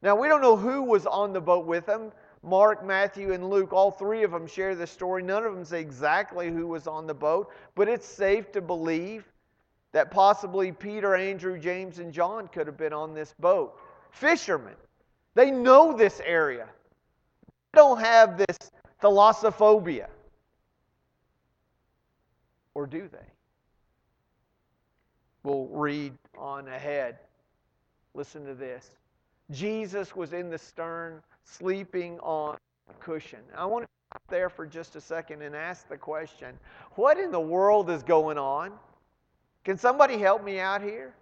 Now, 0.01 0.15
we 0.15 0.27
don't 0.27 0.41
know 0.41 0.55
who 0.55 0.83
was 0.83 1.05
on 1.05 1.33
the 1.33 1.41
boat 1.41 1.65
with 1.65 1.85
them. 1.85 2.11
Mark, 2.43 2.85
Matthew, 2.85 3.33
and 3.33 3.49
Luke, 3.49 3.73
all 3.73 3.91
three 3.91 4.23
of 4.23 4.31
them 4.31 4.47
share 4.47 4.75
this 4.75 4.91
story. 4.91 5.23
None 5.23 5.43
of 5.43 5.53
them 5.53 5.65
say 5.65 5.81
exactly 5.81 6.49
who 6.49 6.67
was 6.67 6.87
on 6.87 7.05
the 7.05 7.13
boat, 7.13 7.51
but 7.75 7.89
it's 7.89 8.05
safe 8.05 8.51
to 8.53 8.61
believe 8.61 9.25
that 9.91 10.11
possibly 10.11 10.71
Peter, 10.71 11.15
Andrew, 11.15 11.59
James, 11.59 11.99
and 11.99 12.13
John 12.13 12.47
could 12.47 12.67
have 12.67 12.77
been 12.77 12.93
on 12.93 13.13
this 13.13 13.33
boat. 13.39 13.77
Fishermen. 14.11 14.75
They 15.35 15.51
know 15.51 15.93
this 15.95 16.21
area. 16.23 16.67
They 17.73 17.79
don't 17.79 17.99
have 17.99 18.37
this 18.37 18.57
thalassophobia. 19.01 20.07
Or 22.73 22.87
do 22.87 23.09
they? 23.11 23.17
We'll 25.43 25.67
read 25.67 26.13
on 26.37 26.67
ahead. 26.67 27.19
Listen 28.19 28.43
to 28.43 28.53
this. 28.53 28.89
Jesus 29.49 30.13
was 30.13 30.33
in 30.33 30.49
the 30.49 30.57
stern, 30.57 31.21
sleeping 31.45 32.19
on 32.19 32.57
a 32.89 32.93
cushion. 32.95 33.39
I 33.55 33.65
want 33.65 33.85
to 33.85 33.89
stop 34.11 34.23
there 34.27 34.49
for 34.49 34.67
just 34.67 34.97
a 34.97 35.01
second 35.01 35.41
and 35.41 35.55
ask 35.55 35.87
the 35.87 35.95
question 35.95 36.59
what 36.95 37.17
in 37.17 37.31
the 37.31 37.39
world 37.39 37.89
is 37.89 38.03
going 38.03 38.37
on? 38.37 38.73
Can 39.63 39.77
somebody 39.77 40.17
help 40.17 40.43
me 40.43 40.59
out 40.59 40.81
here? 40.81 41.13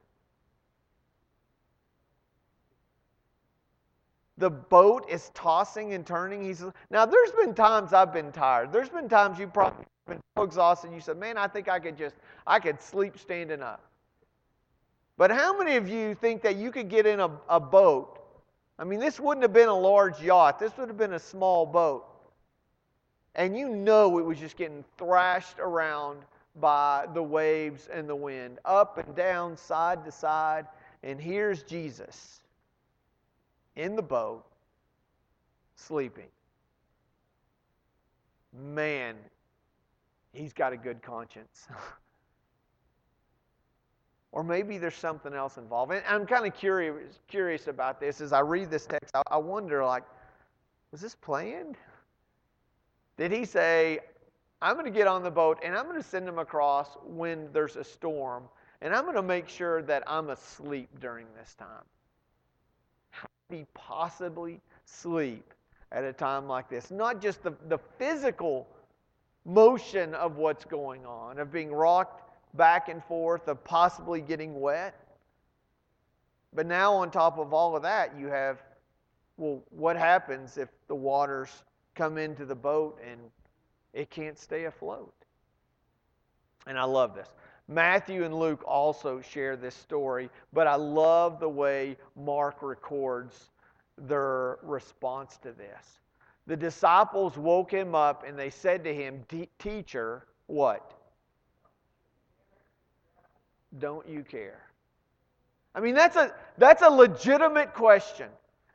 The 4.39 4.49
boat 4.49 5.07
is 5.07 5.29
tossing 5.35 5.93
and 5.93 6.03
turning. 6.03 6.41
He's 6.41 6.63
now. 6.89 7.05
There's 7.05 7.31
been 7.33 7.53
times 7.53 7.93
I've 7.93 8.11
been 8.11 8.31
tired. 8.31 8.73
There's 8.73 8.89
been 8.89 9.07
times 9.07 9.37
you've 9.37 9.53
probably 9.53 9.85
been 10.07 10.19
so 10.35 10.41
exhausted. 10.41 10.91
You 10.91 10.99
said, 10.99 11.17
"Man, 11.17 11.37
I 11.37 11.47
think 11.47 11.69
I 11.69 11.77
could 11.77 11.95
just, 11.95 12.15
I 12.47 12.59
could 12.59 12.81
sleep 12.81 13.19
standing 13.19 13.61
up." 13.61 13.83
But 15.17 15.31
how 15.31 15.57
many 15.57 15.75
of 15.75 15.89
you 15.89 16.13
think 16.13 16.43
that 16.43 16.57
you 16.57 16.71
could 16.71 16.89
get 16.89 17.05
in 17.05 17.19
a, 17.19 17.31
a 17.49 17.59
boat? 17.59 18.19
I 18.77 18.83
mean, 18.83 18.99
this 18.99 19.19
wouldn't 19.19 19.43
have 19.43 19.53
been 19.53 19.69
a 19.69 19.77
large 19.77 20.21
yacht. 20.21 20.59
This 20.59 20.77
would 20.77 20.87
have 20.87 20.97
been 20.97 21.13
a 21.13 21.19
small 21.19 21.65
boat, 21.65 22.05
and 23.33 23.57
you 23.57 23.69
know 23.69 24.19
it 24.19 24.25
was 24.25 24.37
just 24.37 24.55
getting 24.55 24.85
thrashed 24.97 25.59
around 25.59 26.19
by 26.59 27.07
the 27.13 27.23
waves 27.23 27.87
and 27.91 28.07
the 28.07 28.15
wind, 28.15 28.59
up 28.65 28.97
and 28.99 29.15
down, 29.15 29.57
side 29.57 30.05
to 30.05 30.11
side. 30.11 30.67
And 31.03 31.19
here's 31.19 31.63
Jesus 31.63 32.41
in 33.75 33.95
the 33.95 34.01
boat, 34.01 34.43
sleeping. 35.75 36.27
Man, 38.53 39.15
he's 40.33 40.53
got 40.53 40.73
a 40.73 40.77
good 40.77 41.01
conscience. 41.01 41.67
or 44.37 44.43
maybe 44.43 44.77
there's 44.77 44.93
something 44.93 45.33
else 45.33 45.57
involved. 45.57 45.91
And 45.91 46.03
I'm 46.07 46.27
kind 46.27 46.45
of 46.45 46.53
curious, 46.53 47.17
curious 47.27 47.65
about 47.65 47.99
this. 47.99 48.21
As 48.21 48.33
I 48.33 48.41
read 48.41 48.69
this 48.69 48.85
text, 48.85 49.15
I, 49.15 49.23
I 49.31 49.37
wonder, 49.37 49.83
like, 49.83 50.03
was 50.91 51.01
this 51.01 51.15
planned? 51.15 51.75
Did 53.17 53.31
he 53.31 53.45
say, 53.45 53.97
I'm 54.61 54.75
going 54.75 54.85
to 54.85 54.91
get 54.91 55.07
on 55.07 55.23
the 55.23 55.31
boat 55.31 55.57
and 55.65 55.75
I'm 55.75 55.85
going 55.85 55.97
to 55.99 56.07
send 56.07 56.29
him 56.29 56.37
across 56.37 56.87
when 57.03 57.49
there's 57.51 57.77
a 57.77 57.83
storm, 57.83 58.43
and 58.83 58.93
I'm 58.93 59.05
going 59.05 59.15
to 59.15 59.23
make 59.23 59.49
sure 59.49 59.81
that 59.81 60.03
I'm 60.05 60.29
asleep 60.29 60.89
during 61.01 61.25
this 61.35 61.55
time? 61.55 61.85
How 63.09 63.27
could 63.49 63.57
he 63.57 63.65
possibly 63.73 64.61
sleep 64.85 65.51
at 65.91 66.03
a 66.03 66.13
time 66.13 66.47
like 66.47 66.69
this? 66.69 66.91
Not 66.91 67.23
just 67.23 67.41
the, 67.41 67.53
the 67.69 67.79
physical 67.97 68.67
motion 69.45 70.13
of 70.13 70.37
what's 70.37 70.63
going 70.63 71.07
on, 71.07 71.39
of 71.39 71.51
being 71.51 71.71
rocked 71.71 72.26
back 72.57 72.89
and 72.89 73.03
forth, 73.03 73.47
of 73.47 73.63
possibly 73.63 74.19
getting 74.19 74.59
wet. 74.59 74.95
But 76.53 76.65
now, 76.65 76.93
on 76.95 77.11
top 77.11 77.37
of 77.37 77.53
all 77.53 77.75
of 77.75 77.83
that, 77.83 78.17
you 78.17 78.27
have 78.27 78.61
well, 79.37 79.61
what 79.69 79.95
happens 79.95 80.57
if 80.57 80.69
the 80.87 80.95
waters 80.95 81.49
come 81.93 82.17
into 82.17 82.45
the 82.45 82.55
boat 82.55 82.99
and 83.07 83.19
it 83.93 84.09
can't 84.09 84.37
stay 84.37 84.65
afloat? 84.65 85.13
And 86.65 86.77
I 86.77 86.83
love 86.83 87.13
this. 87.15 87.29
Matthew 87.67 88.23
and 88.23 88.33
Luke 88.33 88.63
also 88.65 89.21
share 89.21 89.55
this 89.55 89.75
story, 89.75 90.29
but 90.53 90.67
I 90.67 90.75
love 90.75 91.39
the 91.39 91.49
way 91.49 91.97
Mark 92.15 92.61
records 92.61 93.51
their 93.97 94.57
response 94.63 95.37
to 95.43 95.51
this. 95.51 95.99
The 96.47 96.55
disciples 96.55 97.37
woke 97.37 97.71
him 97.71 97.93
up 97.93 98.23
and 98.25 98.39
they 98.39 98.49
said 98.49 98.83
to 98.85 98.93
him, 98.93 99.23
Teacher, 99.59 100.27
what? 100.47 100.93
Don't 103.79 104.07
you 104.07 104.23
care? 104.23 104.61
I 105.75 105.79
mean, 105.79 105.95
that's 105.95 106.15
a, 106.15 106.33
that's 106.57 106.81
a 106.81 106.89
legitimate 106.89 107.73
question. 107.73 108.29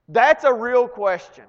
That's 0.08 0.44
a 0.44 0.52
real 0.52 0.86
question. 0.86 1.44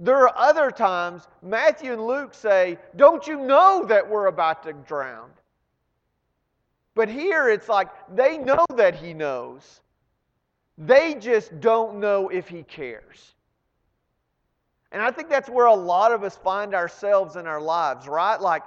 There 0.00 0.16
are 0.16 0.36
other 0.36 0.70
times, 0.70 1.28
Matthew 1.42 1.92
and 1.92 2.04
Luke 2.04 2.34
say, 2.34 2.78
Don't 2.96 3.26
you 3.26 3.38
know 3.38 3.84
that 3.86 4.08
we're 4.08 4.26
about 4.26 4.64
to 4.64 4.72
drown? 4.72 5.30
But 6.94 7.08
here 7.08 7.48
it's 7.48 7.68
like 7.68 7.88
they 8.14 8.38
know 8.38 8.66
that 8.76 8.94
he 8.94 9.14
knows. 9.14 9.80
They 10.78 11.14
just 11.14 11.60
don't 11.60 12.00
know 12.00 12.28
if 12.28 12.48
he 12.48 12.62
cares. 12.64 13.34
And 14.90 15.02
I 15.02 15.10
think 15.10 15.28
that's 15.28 15.48
where 15.48 15.66
a 15.66 15.74
lot 15.74 16.12
of 16.12 16.22
us 16.22 16.36
find 16.36 16.74
ourselves 16.74 17.36
in 17.36 17.46
our 17.46 17.60
lives, 17.60 18.06
right? 18.06 18.40
Like, 18.40 18.62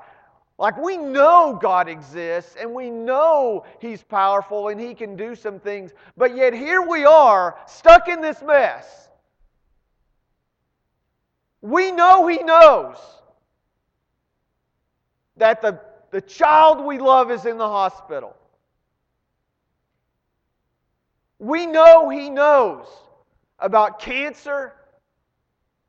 like 0.58 0.78
we 0.78 0.98
know 0.98 1.58
God 1.62 1.88
exists 1.88 2.56
and 2.60 2.74
we 2.74 2.90
know 2.90 3.64
He's 3.80 4.04
powerful 4.04 4.70
and 4.70 4.80
He 4.80 4.96
can 4.96 5.16
do 5.16 5.36
some 5.36 5.60
things, 5.60 5.92
but 6.16 6.36
yet 6.36 6.54
here 6.54 6.82
we 6.82 7.06
are 7.06 7.58
stuck 7.68 8.08
in 8.08 8.22
this 8.22 8.42
mess. 8.42 9.10
We 11.62 11.92
know 11.92 12.26
He 12.28 12.42
knows 12.42 12.98
that 15.38 15.62
the, 15.62 15.80
the 16.10 16.22
child 16.22 16.84
we 16.84 16.98
love 16.98 17.30
is 17.30 17.46
in 17.46 17.60
the 17.60 17.68
hospital. 17.68 18.36
We 21.38 21.68
know 21.68 22.10
He 22.10 22.32
knows 22.32 22.88
about 23.60 24.00
cancer 24.00 24.74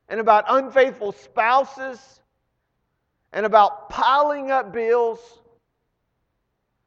and 0.09 0.19
about 0.19 0.45
unfaithful 0.47 1.11
spouses 1.11 2.18
and 3.33 3.45
about 3.45 3.89
piling 3.89 4.51
up 4.51 4.73
bills. 4.73 5.19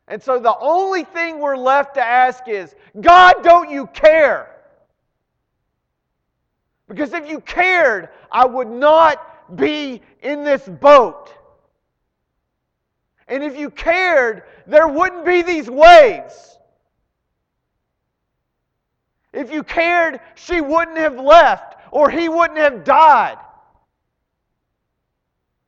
And 0.09 0.23
so 0.23 0.39
the 0.39 0.57
only 0.59 1.05
thing 1.05 1.39
we're 1.39 1.57
left 1.57 1.95
to 1.95 2.03
ask 2.03 2.49
is 2.49 2.75
God, 3.01 3.43
don't 3.43 3.71
you 3.71 3.87
care? 3.87 4.49
Because 6.89 7.13
if 7.13 7.29
you 7.29 7.41
cared, 7.41 8.11
I 8.31 8.45
would 8.45 8.69
not 8.69 9.57
be 9.57 10.03
in 10.23 10.45
this 10.45 10.69
boat. 10.69 11.33
And 13.29 13.43
if 13.43 13.57
you 13.57 13.71
cared, 13.71 14.43
there 14.67 14.89
wouldn't 14.89 15.25
be 15.25 15.43
these 15.43 15.71
waves. 15.71 16.59
If 19.33 19.51
you 19.51 19.63
cared, 19.63 20.21
she 20.35 20.61
wouldn't 20.61 20.99
have 20.99 21.19
left 21.19 21.77
or 21.91 22.11
he 22.11 22.29
wouldn't 22.29 22.59
have 22.59 22.85
died. 22.85 23.39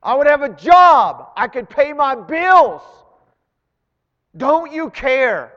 I 0.05 0.14
would 0.14 0.27
have 0.27 0.43
a 0.43 0.51
job. 0.51 1.31
I 1.35 1.49
could 1.49 1.69
pay 1.69 1.95
my 1.95 2.14
bills. 2.14 2.83
Don't 4.37 4.71
you 4.71 4.90
care? 4.90 5.55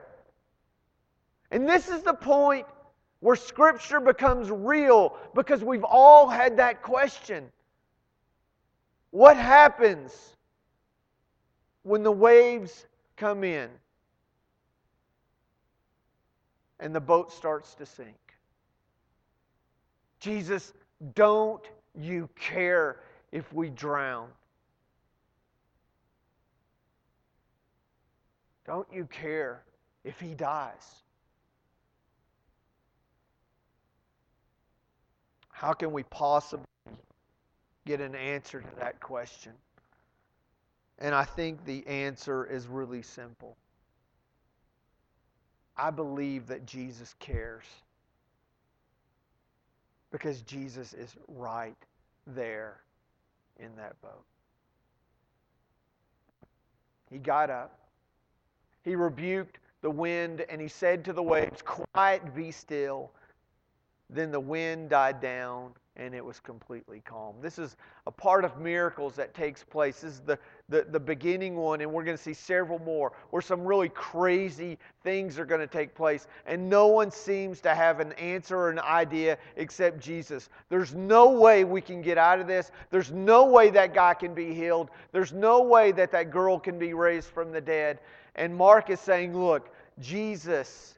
And 1.52 1.68
this 1.68 1.90
is 1.90 2.02
the 2.02 2.14
point 2.14 2.66
where 3.20 3.36
Scripture 3.36 4.00
becomes 4.00 4.50
real 4.50 5.18
because 5.36 5.64
we've 5.64 5.84
all 5.84 6.30
had 6.30 6.58
that 6.58 6.82
question. 6.82 7.52
What 9.12 9.36
happens 9.36 10.36
when 11.84 12.04
the 12.04 12.12
waves 12.12 12.86
come 13.16 13.44
in 13.44 13.70
and 16.80 16.94
the 16.94 17.02
boat 17.02 17.32
starts 17.32 17.74
to 17.76 17.86
sink? 17.86 18.16
Jesus, 20.20 20.74
don't 21.16 21.64
you 22.00 22.30
care 22.36 23.02
if 23.32 23.52
we 23.54 23.70
drown? 23.70 24.30
Don't 28.68 28.88
you 28.92 29.06
care 29.06 29.64
if 30.04 30.20
he 30.20 30.36
dies? 30.36 31.02
How 35.50 35.74
can 35.74 35.92
we 35.92 36.04
possibly 36.04 36.66
get 37.86 38.02
an 38.02 38.14
answer 38.14 38.62
to 38.62 38.68
that 38.80 39.00
question? 39.00 39.54
And 41.00 41.16
I 41.16 41.24
think 41.24 41.66
the 41.66 41.88
answer 41.88 42.46
is 42.46 42.68
really 42.68 43.02
simple. 43.02 43.56
I 45.78 45.90
believe 45.90 46.48
that 46.48 46.66
Jesus 46.66 47.16
cares 47.20 47.64
because 50.12 50.42
Jesus 50.42 50.94
is 50.94 51.16
right 51.28 51.78
there 52.26 52.82
in 53.60 53.76
that 53.78 54.00
boat. 54.02 54.26
He 57.10 57.20
got 57.20 57.50
up, 57.50 57.87
he 58.88 58.96
rebuked 58.96 59.60
the 59.82 59.92
wind, 59.92 60.46
and 60.50 60.62
he 60.62 60.70
said 60.70 61.04
to 61.04 61.12
the 61.12 61.22
waves, 61.22 61.62
Quiet, 61.62 62.34
be 62.34 62.52
still. 62.52 63.12
Then 64.10 64.32
the 64.32 64.40
wind 64.40 64.90
died 64.90 65.20
down 65.20 65.74
and 65.98 66.14
it 66.14 66.24
was 66.24 66.40
completely 66.40 67.02
calm. 67.04 67.36
This 67.42 67.58
is 67.58 67.76
a 68.06 68.12
part 68.12 68.46
of 68.46 68.60
miracles 68.60 69.16
that 69.16 69.34
takes 69.34 69.64
place. 69.64 70.02
This 70.02 70.14
is 70.14 70.20
the, 70.22 70.38
the, 70.70 70.86
the 70.90 71.00
beginning 71.00 71.56
one, 71.56 71.82
and 71.82 71.92
we're 71.92 72.04
going 72.04 72.16
to 72.16 72.22
see 72.22 72.36
several 72.36 72.80
more 72.80 73.14
where 73.32 73.42
some 73.42 73.62
really 73.62 73.90
crazy 73.90 74.78
things 75.04 75.40
are 75.40 75.46
going 75.46 75.60
to 75.60 75.68
take 75.68 75.96
place. 75.96 76.28
And 76.46 76.70
no 76.70 76.88
one 76.88 77.10
seems 77.10 77.62
to 77.62 77.74
have 77.74 78.00
an 78.00 78.14
answer 78.14 78.58
or 78.58 78.70
an 78.70 78.80
idea 78.80 79.40
except 79.56 80.00
Jesus. 80.00 80.50
There's 80.70 80.94
no 80.94 81.32
way 81.32 81.64
we 81.64 81.82
can 81.82 82.02
get 82.02 82.20
out 82.20 82.40
of 82.40 82.48
this. 82.48 82.72
There's 82.92 83.12
no 83.12 83.46
way 83.46 83.72
that 83.72 83.94
guy 83.94 84.14
can 84.14 84.36
be 84.36 84.54
healed. 84.54 84.92
There's 85.12 85.34
no 85.34 85.64
way 85.64 85.92
that 85.94 86.12
that 86.12 86.30
girl 86.30 86.60
can 86.60 86.78
be 86.78 86.94
raised 86.94 87.30
from 87.30 87.52
the 87.52 87.62
dead. 87.62 88.00
And 88.38 88.56
Mark 88.56 88.90
is 88.90 89.00
saying, 89.00 89.36
look, 89.36 89.70
Jesus 90.00 90.96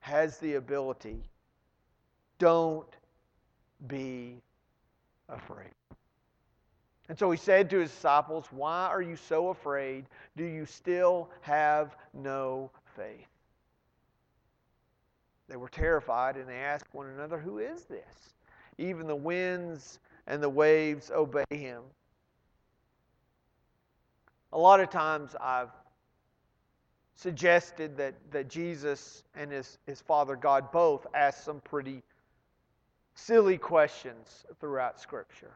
has 0.00 0.38
the 0.38 0.54
ability 0.54 1.22
don't 2.42 2.88
be 3.86 4.42
afraid. 5.28 5.70
And 7.08 7.16
so 7.16 7.30
he 7.30 7.38
said 7.38 7.70
to 7.70 7.78
his 7.78 7.92
disciples, 7.92 8.46
Why 8.50 8.86
are 8.86 9.00
you 9.00 9.14
so 9.14 9.50
afraid? 9.50 10.06
Do 10.36 10.42
you 10.42 10.66
still 10.66 11.30
have 11.42 11.96
no 12.12 12.68
faith? 12.96 13.28
They 15.48 15.56
were 15.56 15.68
terrified 15.68 16.36
and 16.36 16.48
they 16.48 16.56
asked 16.56 16.92
one 16.92 17.06
another, 17.10 17.38
Who 17.38 17.58
is 17.58 17.84
this? 17.84 18.34
Even 18.76 19.06
the 19.06 19.14
winds 19.14 20.00
and 20.26 20.42
the 20.42 20.48
waves 20.48 21.12
obey 21.12 21.44
him. 21.50 21.82
A 24.52 24.58
lot 24.58 24.80
of 24.80 24.90
times 24.90 25.36
I've 25.40 25.70
suggested 27.22 27.96
that, 27.96 28.14
that 28.32 28.48
Jesus 28.48 29.22
and 29.36 29.52
his, 29.52 29.78
his 29.86 30.00
Father 30.00 30.34
God 30.34 30.72
both 30.72 31.06
asked 31.14 31.44
some 31.44 31.60
pretty 31.60 32.02
silly 33.14 33.56
questions 33.56 34.44
throughout 34.60 35.00
Scripture. 35.00 35.52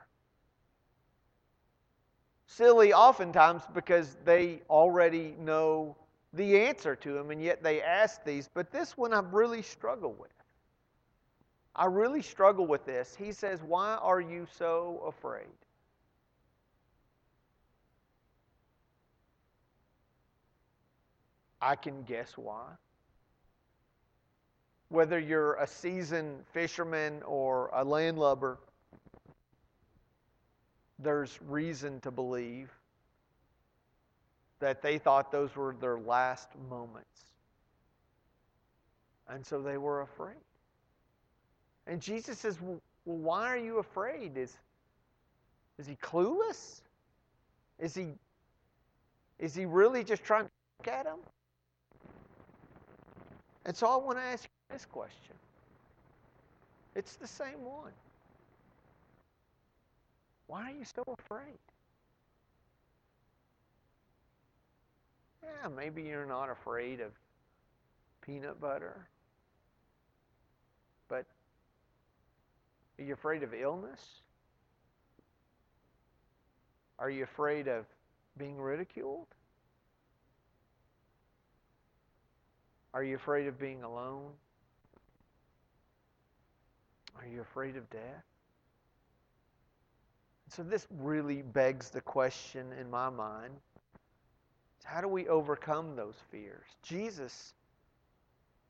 Silly 2.46 2.92
oftentimes 2.92 3.62
because 3.74 4.16
they 4.24 4.62
already 4.70 5.34
know 5.40 5.96
the 6.32 6.60
answer 6.60 6.94
to 6.94 7.12
them, 7.12 7.30
and 7.30 7.42
yet 7.42 7.62
they 7.62 7.82
ask 7.82 8.24
these. 8.24 8.48
But 8.52 8.70
this 8.70 8.96
one 8.96 9.12
I 9.12 9.20
really 9.20 9.62
struggle 9.62 10.12
with. 10.12 10.30
I 11.74 11.86
really 11.86 12.22
struggle 12.22 12.66
with 12.66 12.86
this. 12.86 13.16
He 13.18 13.32
says, 13.32 13.62
Why 13.62 13.96
are 13.96 14.20
you 14.20 14.46
so 14.56 15.02
afraid? 15.06 15.46
I 21.60 21.76
can 21.76 22.02
guess 22.02 22.32
why. 22.36 22.64
Whether 24.88 25.18
you're 25.18 25.54
a 25.54 25.66
seasoned 25.66 26.46
fisherman 26.52 27.22
or 27.24 27.70
a 27.74 27.84
landlubber, 27.84 28.58
there's 30.98 31.38
reason 31.42 32.00
to 32.00 32.10
believe 32.10 32.70
that 34.60 34.82
they 34.82 34.98
thought 34.98 35.30
those 35.30 35.54
were 35.54 35.74
their 35.80 35.98
last 35.98 36.48
moments. 36.70 37.24
And 39.28 39.44
so 39.44 39.60
they 39.60 39.76
were 39.76 40.02
afraid. 40.02 40.36
And 41.86 42.00
Jesus 42.00 42.38
says, 42.38 42.60
Well, 42.60 42.80
why 43.04 43.48
are 43.48 43.58
you 43.58 43.78
afraid? 43.78 44.36
Is, 44.36 44.56
is 45.78 45.86
he 45.86 45.96
clueless? 45.96 46.80
Is 47.78 47.94
he, 47.94 48.14
is 49.38 49.54
he 49.54 49.66
really 49.66 50.04
just 50.04 50.24
trying 50.24 50.44
to 50.44 50.50
look 50.78 50.88
at 50.88 51.06
him? 51.06 51.18
And 53.66 53.76
so 53.76 53.88
I 53.88 53.96
want 53.96 54.16
to 54.16 54.22
ask 54.22 54.44
you 54.44 54.74
this 54.74 54.86
question. 54.86 55.34
It's 56.94 57.16
the 57.16 57.26
same 57.26 57.62
one. 57.64 57.92
Why 60.46 60.70
are 60.70 60.74
you 60.74 60.84
so 60.84 61.02
afraid? 61.18 61.58
Yeah, 65.42 65.68
maybe 65.68 66.02
you're 66.02 66.26
not 66.26 66.48
afraid 66.48 67.00
of 67.00 67.10
peanut 68.24 68.60
butter. 68.60 69.08
But 71.08 71.26
are 72.98 73.04
you 73.04 73.14
afraid 73.14 73.42
of 73.42 73.52
illness? 73.52 74.00
Are 77.00 77.10
you 77.10 77.24
afraid 77.24 77.66
of 77.66 77.84
being 78.38 78.60
ridiculed? 78.60 79.26
Are 82.96 83.04
you 83.04 83.14
afraid 83.14 83.46
of 83.46 83.58
being 83.58 83.82
alone? 83.82 84.30
Are 87.18 87.26
you 87.26 87.42
afraid 87.42 87.76
of 87.76 87.90
death? 87.90 88.24
So, 90.48 90.62
this 90.62 90.86
really 90.98 91.42
begs 91.42 91.90
the 91.90 92.00
question 92.00 92.72
in 92.80 92.88
my 92.88 93.10
mind 93.10 93.52
how 94.82 95.02
do 95.02 95.08
we 95.08 95.28
overcome 95.28 95.94
those 95.94 96.14
fears? 96.30 96.64
Jesus 96.82 97.52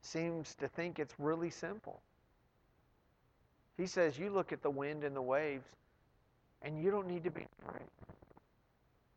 seems 0.01 0.57
to 0.57 0.67
think 0.67 0.99
it's 0.99 1.15
really 1.21 1.51
simple. 1.51 2.01
He 3.77 3.87
says, 3.87 4.19
You 4.19 4.31
look 4.31 4.51
at 4.51 4.61
the 4.61 4.71
wind 4.71 5.05
and 5.05 5.15
the 5.15 5.23
waves, 5.23 5.69
and 6.63 6.83
you 6.83 6.91
don't 6.91 7.07
need 7.07 7.23
to 7.23 7.31
be 7.31 7.47
afraid. 7.63 7.87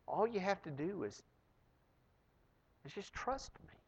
All 0.06 0.28
you 0.28 0.38
have 0.38 0.62
to 0.62 0.70
do 0.70 1.02
is, 1.02 1.20
is 2.86 2.92
just 2.92 3.12
trust 3.12 3.50
me. 3.66 3.79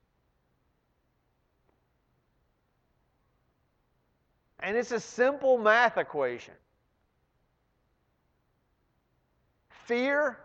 And 4.62 4.77
it's 4.77 4.92
a 4.92 5.01
simple 5.01 5.59
math 5.59 5.98
equation. 5.98 6.55
Fear 9.87 10.38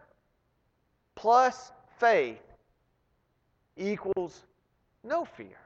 plus 1.15 1.71
faith 1.99 2.41
equals 3.77 4.41
no 5.03 5.23
fear, 5.23 5.59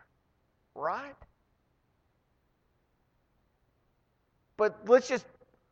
right? 0.75 1.15
But 4.57 4.77
let's 4.85 5.07
just 5.07 5.25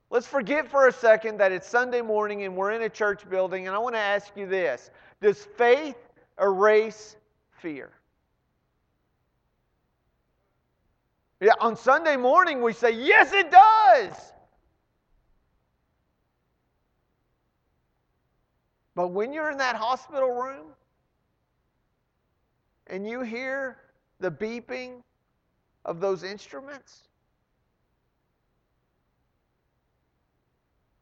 let's 0.09 0.25
forget 0.25 0.71
for 0.71 0.87
a 0.87 0.91
second 0.91 1.37
that 1.39 1.51
it's 1.51 1.67
Sunday 1.67 2.01
morning 2.01 2.43
and 2.43 2.55
we're 2.55 2.71
in 2.71 2.81
a 2.83 2.89
church 2.89 3.29
building 3.29 3.67
and 3.67 3.75
I 3.75 3.79
want 3.79 3.95
to 3.95 3.99
ask 3.99 4.31
you 4.37 4.47
this. 4.47 4.89
Does 5.21 5.43
faith 5.57 5.97
erase 6.39 7.17
fear? 7.51 7.91
Yeah, 11.41 11.53
on 11.61 11.75
Sunday 11.77 12.17
morning 12.17 12.61
we 12.61 12.73
say, 12.73 12.91
"Yes, 12.91 13.31
it 13.31 13.49
does." 13.49 14.33
But 18.93 19.09
when 19.09 19.31
you're 19.31 19.49
in 19.49 19.57
that 19.59 19.77
hospital 19.77 20.31
room 20.31 20.67
and 22.87 23.07
you 23.07 23.21
hear 23.21 23.77
the 24.19 24.29
beeping 24.29 25.01
of 25.85 26.01
those 26.01 26.23
instruments, 26.23 27.03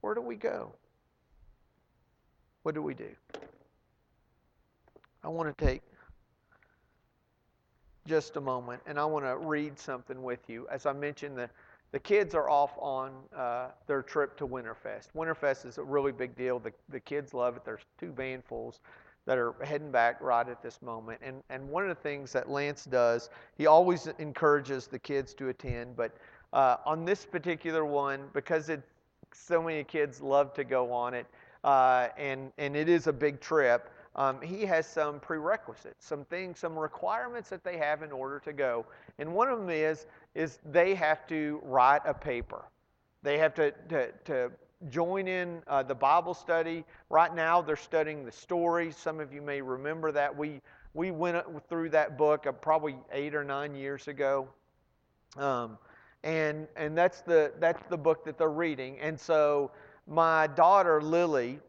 where 0.02 0.14
do 0.14 0.22
we 0.22 0.36
go? 0.36 0.76
What 2.62 2.76
do 2.76 2.84
we 2.84 2.94
do? 2.94 3.10
I 5.24 5.30
want 5.30 5.58
to 5.58 5.66
take 5.66 5.82
just 8.08 8.38
a 8.38 8.42
moment 8.42 8.82
and 8.88 9.00
I 9.00 9.06
want 9.06 9.26
to 9.26 9.38
read 9.38 9.78
something 9.78 10.24
with 10.24 10.40
you. 10.48 10.68
As 10.72 10.86
I 10.86 10.94
mentioned, 10.94 11.38
the, 11.38 11.50
the 11.92 12.00
kids 12.00 12.34
are 12.34 12.50
off 12.50 12.72
on 12.78 13.12
uh, 13.36 13.68
their 13.86 14.02
trip 14.02 14.38
to 14.38 14.48
Winterfest. 14.48 15.10
Winterfest 15.16 15.66
is 15.66 15.78
a 15.78 15.84
really 15.84 16.12
big 16.12 16.36
deal. 16.36 16.60
The, 16.60 16.74
the 16.90 17.00
kids 17.00 17.34
love 17.34 17.56
it. 17.58 17.66
There's 17.66 17.84
two 18.00 18.12
vanfuls 18.12 18.80
that 19.26 19.38
are 19.38 19.54
heading 19.62 19.92
back 19.92 20.22
right 20.22 20.48
at 20.48 20.64
this 20.64 20.82
moment. 20.82 21.20
And, 21.22 21.44
and 21.50 21.68
one 21.70 21.84
of 21.84 21.90
the 21.90 22.02
things 22.02 22.32
that 22.32 22.50
Lance 22.50 22.86
does, 22.86 23.30
he 23.58 23.68
always 23.68 24.08
encourages 24.20 24.88
the 24.88 24.98
kids 24.98 25.34
to 25.36 25.50
attend, 25.50 25.98
but 25.98 26.16
uh, 26.54 26.78
on 26.86 27.04
this 27.04 27.26
particular 27.26 27.84
one, 27.84 28.22
because 28.34 28.70
it, 28.70 28.82
so 29.34 29.62
many 29.62 29.84
kids 29.84 30.22
love 30.22 30.54
to 30.54 30.64
go 30.64 30.94
on 30.94 31.14
it, 31.14 31.26
uh, 31.66 32.08
and, 32.18 32.54
and 32.58 32.78
it 32.78 32.88
is 32.88 33.08
a 33.08 33.14
big 33.14 33.42
trip, 33.42 33.90
um, 34.18 34.42
he 34.42 34.66
has 34.66 34.88
some 34.88 35.20
prerequisites, 35.20 36.06
some 36.06 36.26
things, 36.26 36.60
some 36.60 36.78
requirements 36.78 37.50
that 37.50 37.64
they 37.64 37.78
have 37.78 38.02
in 38.02 38.12
order 38.12 38.40
to 38.40 38.52
go. 38.52 38.86
And 39.20 39.32
one 39.32 39.48
of 39.48 39.60
them 39.60 39.70
is, 39.70 40.08
is 40.34 40.58
they 40.66 40.96
have 40.96 41.28
to 41.28 41.62
write 41.64 42.02
a 42.04 42.14
paper. 42.14 42.66
They 43.22 43.38
have 43.38 43.54
to, 43.56 43.72
to, 43.90 44.12
to 44.26 44.52
join 44.90 45.28
in 45.28 45.62
uh, 45.68 45.84
the 45.84 45.94
Bible 45.94 46.34
study. 46.34 46.84
Right 47.10 47.34
now, 47.34 47.62
they're 47.62 47.76
studying 47.76 48.26
the 48.26 48.32
stories. 48.32 48.98
Some 48.98 49.20
of 49.20 49.32
you 49.32 49.42
may 49.42 49.62
remember 49.62 50.12
that. 50.12 50.36
We, 50.36 50.62
we 50.96 51.12
went 51.12 51.38
through 51.70 51.92
that 51.92 52.18
book 52.18 52.48
uh, 52.48 52.52
probably 52.54 52.96
eight 53.12 53.36
or 53.36 53.44
nine 53.44 53.76
years 53.76 54.08
ago. 54.08 54.48
Um, 55.36 55.78
and 56.24 56.68
and 56.76 56.98
that's, 56.98 57.22
the, 57.22 57.54
that's 57.60 57.84
the 57.90 57.98
book 57.98 58.26
that 58.26 58.40
they're 58.40 58.50
reading. 58.50 58.98
And 59.00 59.20
so 59.20 59.70
my 60.08 60.48
daughter, 60.48 61.02
Lily, 61.02 61.60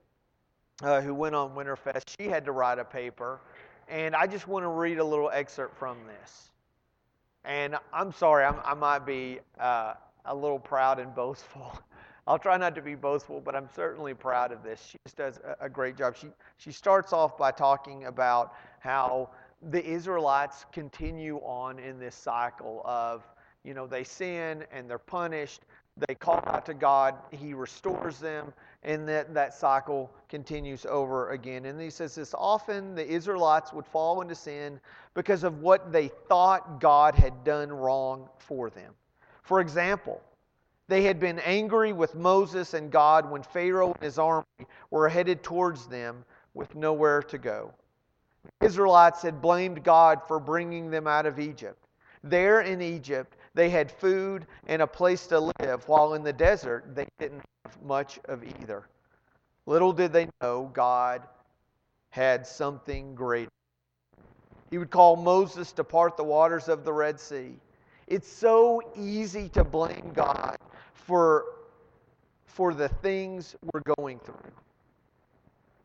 uh, 0.82 1.00
who 1.00 1.14
went 1.14 1.34
on 1.34 1.50
Winterfest, 1.54 2.14
she 2.18 2.28
had 2.28 2.44
to 2.44 2.52
write 2.52 2.78
a 2.78 2.84
paper. 2.84 3.40
And 3.88 4.14
I 4.14 4.26
just 4.26 4.46
want 4.48 4.64
to 4.64 4.68
read 4.68 4.98
a 4.98 5.04
little 5.04 5.30
excerpt 5.30 5.76
from 5.78 5.98
this. 6.06 6.50
And 7.44 7.76
I'm 7.92 8.12
sorry, 8.12 8.44
I'm, 8.44 8.56
i 8.64 8.74
might 8.74 9.06
be 9.06 9.40
uh, 9.58 9.94
a 10.26 10.34
little 10.34 10.58
proud 10.58 10.98
and 10.98 11.14
boastful. 11.14 11.78
I'll 12.26 12.38
try 12.38 12.58
not 12.58 12.74
to 12.74 12.82
be 12.82 12.94
boastful, 12.94 13.40
but 13.40 13.56
I'm 13.56 13.68
certainly 13.74 14.12
proud 14.12 14.52
of 14.52 14.62
this. 14.62 14.84
She 14.84 14.98
just 15.06 15.16
does 15.16 15.40
a 15.60 15.68
great 15.68 15.96
job. 15.96 16.14
She, 16.14 16.28
she 16.58 16.72
starts 16.72 17.14
off 17.14 17.38
by 17.38 17.50
talking 17.50 18.04
about 18.04 18.52
how 18.80 19.30
the 19.70 19.84
Israelites 19.84 20.66
continue 20.70 21.38
on 21.38 21.78
in 21.78 21.98
this 21.98 22.14
cycle 22.14 22.82
of, 22.84 23.24
you 23.64 23.72
know, 23.72 23.86
they 23.86 24.04
sin 24.04 24.64
and 24.70 24.88
they're 24.88 24.98
punished. 24.98 25.62
They 26.06 26.14
call 26.14 26.42
out 26.46 26.64
to 26.66 26.74
God, 26.74 27.16
He 27.30 27.54
restores 27.54 28.18
them, 28.20 28.52
and 28.82 29.08
that, 29.08 29.34
that 29.34 29.54
cycle 29.54 30.10
continues 30.28 30.86
over 30.86 31.30
again. 31.30 31.64
And 31.64 31.80
he 31.80 31.90
says 31.90 32.14
this 32.14 32.34
often 32.34 32.94
the 32.94 33.06
Israelites 33.06 33.72
would 33.72 33.86
fall 33.86 34.20
into 34.20 34.34
sin 34.34 34.78
because 35.14 35.42
of 35.42 35.60
what 35.60 35.92
they 35.92 36.08
thought 36.28 36.80
God 36.80 37.14
had 37.14 37.42
done 37.42 37.72
wrong 37.72 38.28
for 38.38 38.70
them. 38.70 38.94
For 39.42 39.60
example, 39.60 40.22
They 40.88 41.02
had 41.02 41.20
been 41.20 41.38
angry 41.40 41.92
with 41.92 42.14
Moses 42.14 42.72
and 42.72 42.90
God 42.90 43.30
when 43.30 43.42
Pharaoh 43.42 43.92
and 43.92 44.02
his 44.02 44.18
army 44.18 44.44
were 44.90 45.08
headed 45.08 45.42
towards 45.42 45.86
them 45.86 46.24
with 46.54 46.74
nowhere 46.74 47.22
to 47.24 47.38
go. 47.38 47.72
The 48.60 48.66
Israelites 48.66 49.20
had 49.22 49.42
blamed 49.42 49.84
God 49.84 50.20
for 50.26 50.40
bringing 50.40 50.90
them 50.90 51.06
out 51.06 51.26
of 51.26 51.38
Egypt. 51.38 51.84
There 52.24 52.62
in 52.62 52.80
Egypt, 52.80 53.36
they 53.58 53.70
had 53.70 53.90
food 53.90 54.46
and 54.68 54.80
a 54.82 54.86
place 54.86 55.26
to 55.26 55.52
live, 55.58 55.88
while 55.88 56.14
in 56.14 56.22
the 56.22 56.32
desert, 56.32 56.94
they 56.94 57.08
didn't 57.18 57.42
have 57.64 57.82
much 57.82 58.20
of 58.26 58.44
either. 58.44 58.86
Little 59.66 59.92
did 59.92 60.12
they 60.12 60.28
know 60.40 60.70
God 60.72 61.22
had 62.10 62.46
something 62.46 63.16
greater. 63.16 63.50
He 64.70 64.78
would 64.78 64.90
call 64.90 65.16
Moses 65.16 65.72
to 65.72 65.82
part 65.82 66.16
the 66.16 66.22
waters 66.22 66.68
of 66.68 66.84
the 66.84 66.92
Red 66.92 67.18
Sea. 67.18 67.50
It's 68.06 68.28
so 68.28 68.80
easy 68.96 69.48
to 69.50 69.64
blame 69.64 70.12
God 70.14 70.56
for, 70.94 71.46
for 72.46 72.72
the 72.72 72.88
things 72.88 73.56
we're 73.72 73.94
going 73.96 74.20
through. 74.20 74.52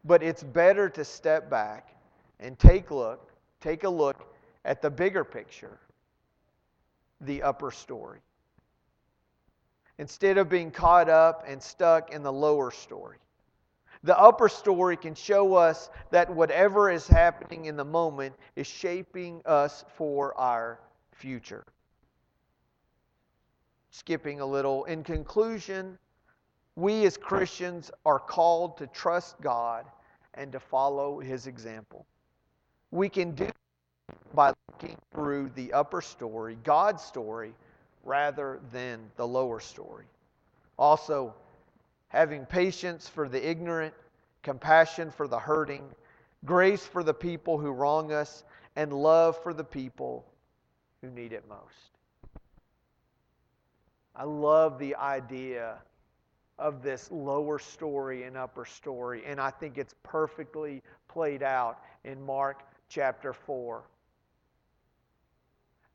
But 0.05 0.21
it's 0.21 0.43
better 0.43 0.89
to 0.89 1.03
step 1.03 1.49
back 1.49 1.95
and 2.39 2.59
take 2.59 2.91
look, 2.91 3.31
take 3.61 3.83
a 3.83 3.89
look 3.89 4.31
at 4.63 4.83
the 4.83 4.91
bigger 4.91 5.23
picture, 5.23 5.79
the 7.25 7.43
upper 7.43 7.71
story. 7.71 8.19
Instead 9.97 10.37
of 10.37 10.49
being 10.49 10.71
caught 10.71 11.09
up 11.09 11.43
and 11.47 11.61
stuck 11.61 12.11
in 12.11 12.23
the 12.23 12.33
lower 12.33 12.71
story. 12.71 13.17
The 14.03 14.19
upper 14.19 14.49
story 14.49 14.97
can 14.97 15.15
show 15.15 15.53
us 15.53 15.89
that 16.11 16.29
whatever 16.29 16.89
is 16.89 17.07
happening 17.07 17.65
in 17.65 17.77
the 17.77 17.85
moment 17.85 18.35
is 18.55 18.67
shaping 18.67 19.41
us 19.45 19.85
for 19.95 20.37
our 20.37 20.79
future 21.13 21.63
skipping 23.93 24.39
a 24.39 24.45
little. 24.45 24.85
In 24.85 25.03
conclusion, 25.03 25.99
we 26.75 27.05
as 27.05 27.15
Christians 27.15 27.91
are 28.05 28.19
called 28.19 28.77
to 28.77 28.87
trust 28.87 29.39
God 29.39 29.85
and 30.33 30.51
to 30.51 30.59
follow 30.59 31.19
His 31.19 31.45
example. 31.45 32.07
We 32.89 33.07
can 33.07 33.35
do 33.35 33.49
by 34.33 34.53
looking 34.71 34.97
through 35.13 35.51
the 35.55 35.73
upper 35.73 36.01
story, 36.01 36.57
God's 36.63 37.03
story, 37.03 37.53
rather 38.03 38.59
than 38.71 38.99
the 39.15 39.27
lower 39.27 39.59
story. 39.59 40.05
Also, 40.77 41.33
having 42.09 42.45
patience 42.45 43.07
for 43.07 43.29
the 43.29 43.47
ignorant, 43.47 43.93
compassion 44.41 45.11
for 45.11 45.27
the 45.27 45.39
hurting, 45.39 45.83
grace 46.45 46.85
for 46.85 47.03
the 47.03 47.13
people 47.13 47.57
who 47.57 47.71
wrong 47.71 48.11
us, 48.11 48.43
and 48.75 48.91
love 48.91 49.41
for 49.41 49.53
the 49.53 49.63
people 49.63 50.25
who 51.01 51.09
need 51.09 51.31
it 51.31 51.43
most. 51.47 51.91
I 54.15 54.25
love 54.25 54.79
the 54.79 54.95
idea 54.95 55.77
of 56.59 56.83
this 56.83 57.09
lower 57.11 57.57
story 57.57 58.23
and 58.23 58.37
upper 58.37 58.65
story, 58.65 59.23
and 59.25 59.39
I 59.39 59.49
think 59.49 59.77
it's 59.77 59.95
perfectly 60.03 60.81
played 61.07 61.43
out 61.43 61.79
in 62.03 62.23
Mark 62.23 62.63
chapter 62.89 63.33
4. 63.33 63.83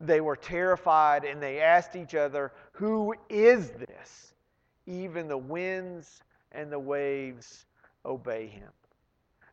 They 0.00 0.20
were 0.20 0.37
terrified 0.37 1.24
and 1.24 1.42
they 1.42 1.61
asked 1.61 1.96
each 1.96 2.14
other, 2.14 2.52
Who 2.72 3.14
is 3.28 3.70
this? 3.70 4.34
Even 4.87 5.28
the 5.28 5.38
winds 5.38 6.22
and 6.52 6.72
the 6.72 6.78
waves 6.78 7.66
obey 8.04 8.46
him. 8.46 8.70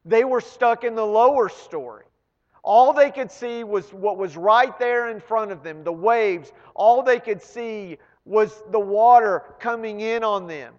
They 0.05 0.23
were 0.23 0.41
stuck 0.41 0.83
in 0.83 0.95
the 0.95 1.05
lower 1.05 1.49
story. 1.49 2.05
All 2.63 2.93
they 2.93 3.11
could 3.11 3.31
see 3.31 3.63
was 3.63 3.91
what 3.93 4.17
was 4.17 4.37
right 4.37 4.77
there 4.79 5.09
in 5.09 5.19
front 5.19 5.51
of 5.51 5.63
them 5.63 5.83
the 5.83 5.91
waves. 5.91 6.51
All 6.73 7.03
they 7.03 7.19
could 7.19 7.41
see 7.41 7.97
was 8.25 8.63
the 8.71 8.79
water 8.79 9.43
coming 9.59 9.99
in 9.99 10.23
on 10.23 10.47
them. 10.47 10.73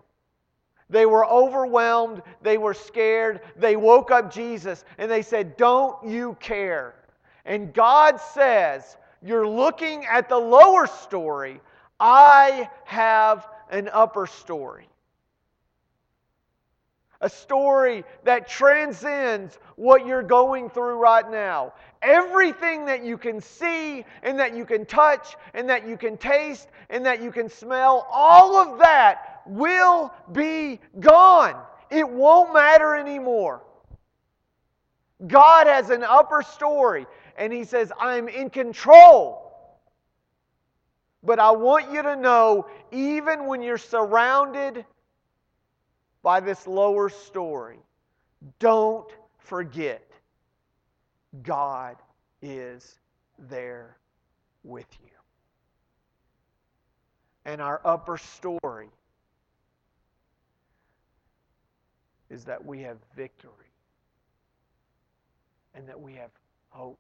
They 0.88 1.07
were 1.07 1.26
overwhelmed. 1.26 2.22
They 2.42 2.59
were 2.59 2.74
scared. 2.74 3.40
They 3.57 3.76
woke 3.76 4.11
up 4.11 4.33
Jesus 4.33 4.85
and 4.98 5.11
they 5.11 5.22
said, 5.22 5.57
Don't 5.57 5.96
you 6.09 6.37
care? 6.40 6.94
And 7.44 7.72
God 7.72 8.20
says, 8.20 8.96
You're 9.22 9.48
looking 9.48 10.05
at 10.07 10.29
the 10.29 10.38
lower 10.38 10.87
story. 10.87 11.61
I 11.98 12.68
have 12.85 13.48
an 13.70 13.88
upper 13.92 14.26
story. 14.26 14.88
A 17.22 17.31
story 17.31 18.05
that 18.24 18.46
transcends 18.46 19.59
what 19.76 20.07
you're 20.07 20.22
going 20.22 20.68
through 20.68 20.96
right 20.98 21.29
now. 21.31 21.72
Everything 22.02 22.85
that 22.87 23.05
you 23.05 23.16
can 23.16 23.40
see 23.40 24.05
and 24.22 24.38
that 24.38 24.55
you 24.55 24.66
can 24.66 24.85
touch 24.85 25.35
and 25.55 25.68
that 25.70 25.88
you 25.88 25.96
can 25.96 26.18
taste 26.18 26.68
and 26.90 27.07
that 27.07 27.22
you 27.22 27.33
can 27.33 27.48
smell, 27.48 28.07
all 28.12 28.57
of 28.57 28.79
that 28.81 29.42
will 29.46 30.12
be 30.33 30.79
gone. 31.00 31.57
It 31.90 32.09
won't 32.09 32.52
matter 32.52 32.94
anymore. 32.94 33.62
God 35.26 35.66
has 35.66 35.88
an 35.88 36.02
upper 36.02 36.42
story 36.42 37.07
and 37.37 37.53
He 37.53 37.64
says, 37.64 37.92
I'm 37.99 38.29
in 38.29 38.51
control. 38.51 39.42
But 41.22 41.38
I 41.38 41.51
want 41.51 41.90
you 41.92 42.03
to 42.03 42.16
know, 42.16 42.66
even 42.92 43.46
when 43.46 43.62
you're 43.62 43.79
surrounded 43.79 44.85
by 46.22 46.40
this 46.40 46.66
lower 46.66 47.09
story, 47.09 47.79
don't 48.59 49.11
forget 49.38 50.09
God 51.42 51.96
is 52.42 52.99
there 53.38 53.96
with 54.62 54.87
you. 55.03 55.11
And 57.44 57.61
our 57.61 57.81
upper 57.85 58.18
story 58.18 58.88
is 62.29 62.44
that 62.44 62.64
we 62.64 62.83
have 62.83 62.99
victory 63.14 63.53
and 65.75 65.88
that 65.88 66.01
we 66.01 66.14
have 66.14 66.31
hope 66.70 66.99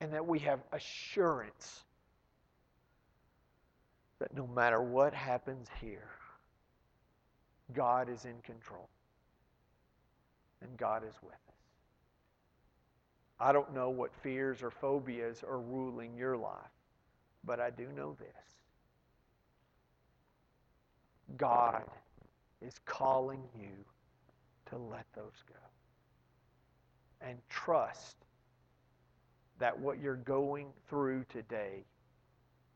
and 0.00 0.12
that 0.12 0.26
we 0.26 0.38
have 0.40 0.60
assurance 0.72 1.84
that 4.18 4.34
no 4.34 4.46
matter 4.46 4.80
what 4.82 5.14
happens 5.14 5.68
here, 5.80 6.08
God 7.72 8.08
is 8.08 8.24
in 8.24 8.40
control 8.42 8.88
and 10.62 10.76
God 10.76 11.02
is 11.06 11.14
with 11.22 11.32
us. 11.32 11.54
I 13.38 13.52
don't 13.52 13.74
know 13.74 13.88
what 13.90 14.10
fears 14.22 14.62
or 14.62 14.70
phobias 14.70 15.42
are 15.42 15.58
ruling 15.58 16.14
your 16.14 16.36
life, 16.36 16.72
but 17.44 17.58
I 17.60 17.70
do 17.70 17.86
know 17.96 18.16
this 18.18 18.28
God 21.36 21.84
is 22.60 22.74
calling 22.84 23.42
you 23.58 23.84
to 24.66 24.76
let 24.76 25.06
those 25.14 25.42
go. 25.48 25.54
And 27.22 27.38
trust 27.48 28.16
that 29.60 29.78
what 29.78 30.00
you're 30.00 30.16
going 30.16 30.66
through 30.88 31.24
today 31.28 31.84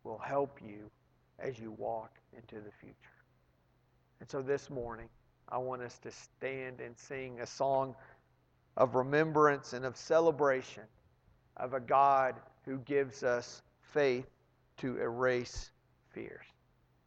will 0.05 0.19
help 0.19 0.61
you 0.65 0.91
as 1.41 1.59
you 1.59 1.73
walk 1.73 2.19
into 2.37 2.57
the 2.57 2.71
future. 2.81 2.95
And 4.21 4.31
so 4.31 4.41
this 4.41 4.71
morning, 4.71 5.09
I 5.49 5.59
want 5.59 5.83
us 5.83 5.99
to 5.99 6.11
stand 6.11 6.81
and 6.81 6.97
sing 6.97 7.41
a 7.41 7.47
song 7.47 7.95
of 8.77 8.95
remembrance 8.95 9.73
and 9.73 9.85
of 9.85 9.97
celebration 9.97 10.85
of 11.57 11.75
a 11.75 11.81
God 11.81 12.37
who 12.65 12.79
gives 12.79 13.23
us 13.23 13.63
faith 13.81 14.27
to 14.79 14.97
erase 14.99 15.71
fears. 16.11 16.47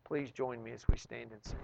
Please 0.04 0.32
join 0.32 0.64
me 0.64 0.72
as 0.72 0.86
we 0.90 0.98
stand 0.98 1.32
and 1.32 1.44
sing. 1.44 1.56